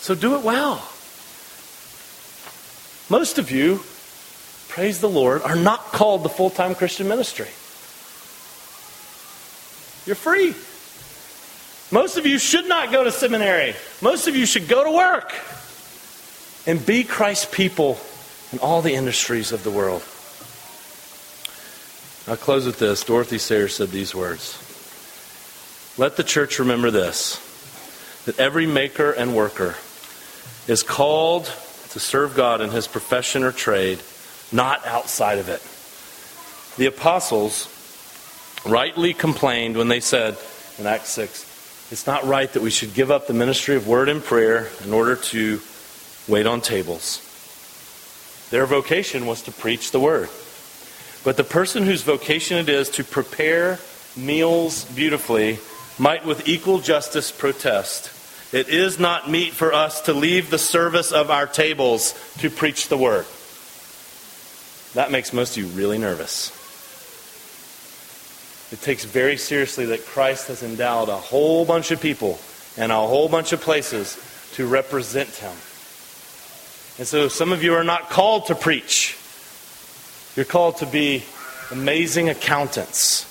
So 0.00 0.16
do 0.16 0.34
it 0.34 0.42
well. 0.42 0.78
Most 3.08 3.38
of 3.38 3.52
you, 3.52 3.80
praise 4.66 4.98
the 4.98 5.08
Lord, 5.08 5.42
are 5.42 5.54
not 5.54 5.92
called 5.92 6.24
to 6.24 6.28
full 6.28 6.50
time 6.50 6.74
Christian 6.74 7.06
ministry. 7.06 7.46
You're 10.04 10.16
free. 10.16 10.52
Most 11.92 12.16
of 12.16 12.26
you 12.26 12.40
should 12.40 12.68
not 12.68 12.90
go 12.90 13.04
to 13.04 13.12
seminary. 13.12 13.76
Most 14.02 14.26
of 14.26 14.34
you 14.34 14.46
should 14.46 14.66
go 14.66 14.82
to 14.82 14.90
work 14.90 15.32
and 16.66 16.84
be 16.84 17.04
Christ's 17.04 17.54
people 17.54 18.00
in 18.50 18.58
all 18.58 18.82
the 18.82 18.94
industries 18.94 19.52
of 19.52 19.62
the 19.62 19.70
world. 19.70 20.02
I'll 22.26 22.36
close 22.36 22.66
with 22.66 22.80
this. 22.80 23.04
Dorothy 23.04 23.38
Sayers 23.38 23.76
said 23.76 23.90
these 23.90 24.12
words 24.12 24.69
Let 25.98 26.16
the 26.16 26.24
church 26.24 26.58
remember 26.58 26.90
this 26.90 27.46
that 28.26 28.38
every 28.38 28.66
maker 28.66 29.10
and 29.10 29.34
worker 29.34 29.76
is 30.68 30.82
called 30.82 31.46
to 31.90 32.00
serve 32.00 32.36
God 32.36 32.60
in 32.60 32.70
his 32.70 32.86
profession 32.86 33.42
or 33.42 33.50
trade, 33.50 33.98
not 34.52 34.86
outside 34.86 35.38
of 35.38 35.48
it. 35.48 35.62
The 36.76 36.86
apostles 36.86 37.68
rightly 38.64 39.14
complained 39.14 39.76
when 39.76 39.88
they 39.88 40.00
said 40.00 40.38
in 40.78 40.86
Acts 40.86 41.10
6, 41.10 41.90
it's 41.90 42.06
not 42.06 42.24
right 42.24 42.52
that 42.52 42.62
we 42.62 42.70
should 42.70 42.94
give 42.94 43.10
up 43.10 43.26
the 43.26 43.34
ministry 43.34 43.74
of 43.74 43.88
word 43.88 44.08
and 44.08 44.22
prayer 44.22 44.68
in 44.84 44.92
order 44.92 45.16
to 45.16 45.60
wait 46.28 46.46
on 46.46 46.60
tables. 46.60 47.26
Their 48.50 48.66
vocation 48.66 49.26
was 49.26 49.42
to 49.42 49.52
preach 49.52 49.90
the 49.90 50.00
word. 50.00 50.28
But 51.24 51.36
the 51.36 51.44
person 51.44 51.84
whose 51.84 52.02
vocation 52.02 52.58
it 52.58 52.68
is 52.68 52.88
to 52.90 53.04
prepare 53.04 53.78
meals 54.16 54.84
beautifully 54.84 55.58
might 56.00 56.24
with 56.24 56.48
equal 56.48 56.78
justice 56.78 57.30
protest. 57.30 58.10
It 58.54 58.70
is 58.70 58.98
not 58.98 59.30
meet 59.30 59.52
for 59.52 59.74
us 59.74 60.00
to 60.02 60.14
leave 60.14 60.48
the 60.48 60.58
service 60.58 61.12
of 61.12 61.30
our 61.30 61.46
tables 61.46 62.14
to 62.38 62.48
preach 62.48 62.88
the 62.88 62.96
word. 62.96 63.26
That 64.94 65.12
makes 65.12 65.34
most 65.34 65.58
of 65.58 65.62
you 65.62 65.68
really 65.68 65.98
nervous. 65.98 66.56
It 68.72 68.80
takes 68.80 69.04
very 69.04 69.36
seriously 69.36 69.86
that 69.86 70.06
Christ 70.06 70.48
has 70.48 70.62
endowed 70.62 71.10
a 71.10 71.16
whole 71.16 71.66
bunch 71.66 71.90
of 71.90 72.00
people 72.00 72.40
and 72.78 72.90
a 72.90 72.96
whole 72.96 73.28
bunch 73.28 73.52
of 73.52 73.60
places 73.60 74.18
to 74.54 74.66
represent 74.66 75.28
him. 75.28 75.52
And 76.98 77.06
so 77.06 77.28
some 77.28 77.52
of 77.52 77.62
you 77.62 77.74
are 77.74 77.84
not 77.84 78.08
called 78.08 78.46
to 78.46 78.54
preach. 78.54 79.18
You're 80.34 80.46
called 80.46 80.78
to 80.78 80.86
be 80.86 81.24
amazing 81.70 82.30
accountants 82.30 83.29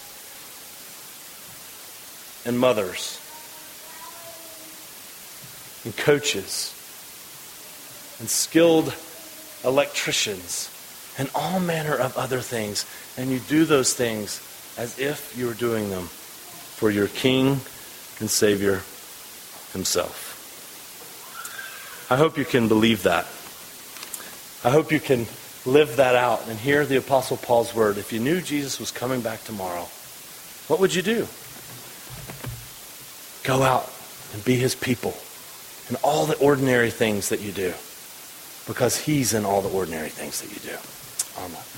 and 2.49 2.59
mothers 2.59 3.21
and 5.85 5.95
coaches 5.95 6.73
and 8.19 8.27
skilled 8.27 8.91
electricians 9.63 10.71
and 11.19 11.29
all 11.35 11.59
manner 11.59 11.95
of 11.95 12.17
other 12.17 12.41
things. 12.41 12.87
And 13.17 13.29
you 13.29 13.39
do 13.39 13.65
those 13.65 13.93
things 13.93 14.41
as 14.79 14.97
if 14.97 15.37
you 15.37 15.45
were 15.45 15.53
doing 15.53 15.91
them 15.91 16.05
for 16.05 16.89
your 16.89 17.07
King 17.07 17.59
and 18.19 18.31
Savior 18.31 18.81
Himself. 19.71 20.25
I 22.09 22.15
hope 22.15 22.35
you 22.35 22.45
can 22.45 22.67
believe 22.67 23.03
that. 23.03 23.25
I 24.67 24.73
hope 24.73 24.91
you 24.91 24.99
can 24.99 25.27
live 25.67 25.97
that 25.97 26.15
out 26.15 26.47
and 26.47 26.57
hear 26.57 26.83
the 26.83 26.97
Apostle 26.97 27.37
Paul's 27.37 27.75
word. 27.75 27.99
If 27.99 28.11
you 28.11 28.19
knew 28.19 28.41
Jesus 28.41 28.79
was 28.79 28.89
coming 28.89 29.21
back 29.21 29.43
tomorrow, 29.43 29.87
what 30.67 30.79
would 30.79 30.95
you 30.95 31.03
do? 31.03 31.27
Go 33.49 33.63
out 33.63 33.91
and 34.31 34.45
be 34.45 34.57
his 34.57 34.75
people 34.75 35.15
in 35.89 35.95
all 36.03 36.27
the 36.27 36.37
ordinary 36.37 36.91
things 36.91 37.29
that 37.29 37.41
you 37.41 37.51
do 37.51 37.73
because 38.67 38.95
he's 38.95 39.33
in 39.33 39.43
all 39.43 39.63
the 39.63 39.69
ordinary 39.69 40.09
things 40.09 40.39
that 40.41 40.53
you 40.53 40.59
do. 40.59 40.77
Amen. 41.43 41.68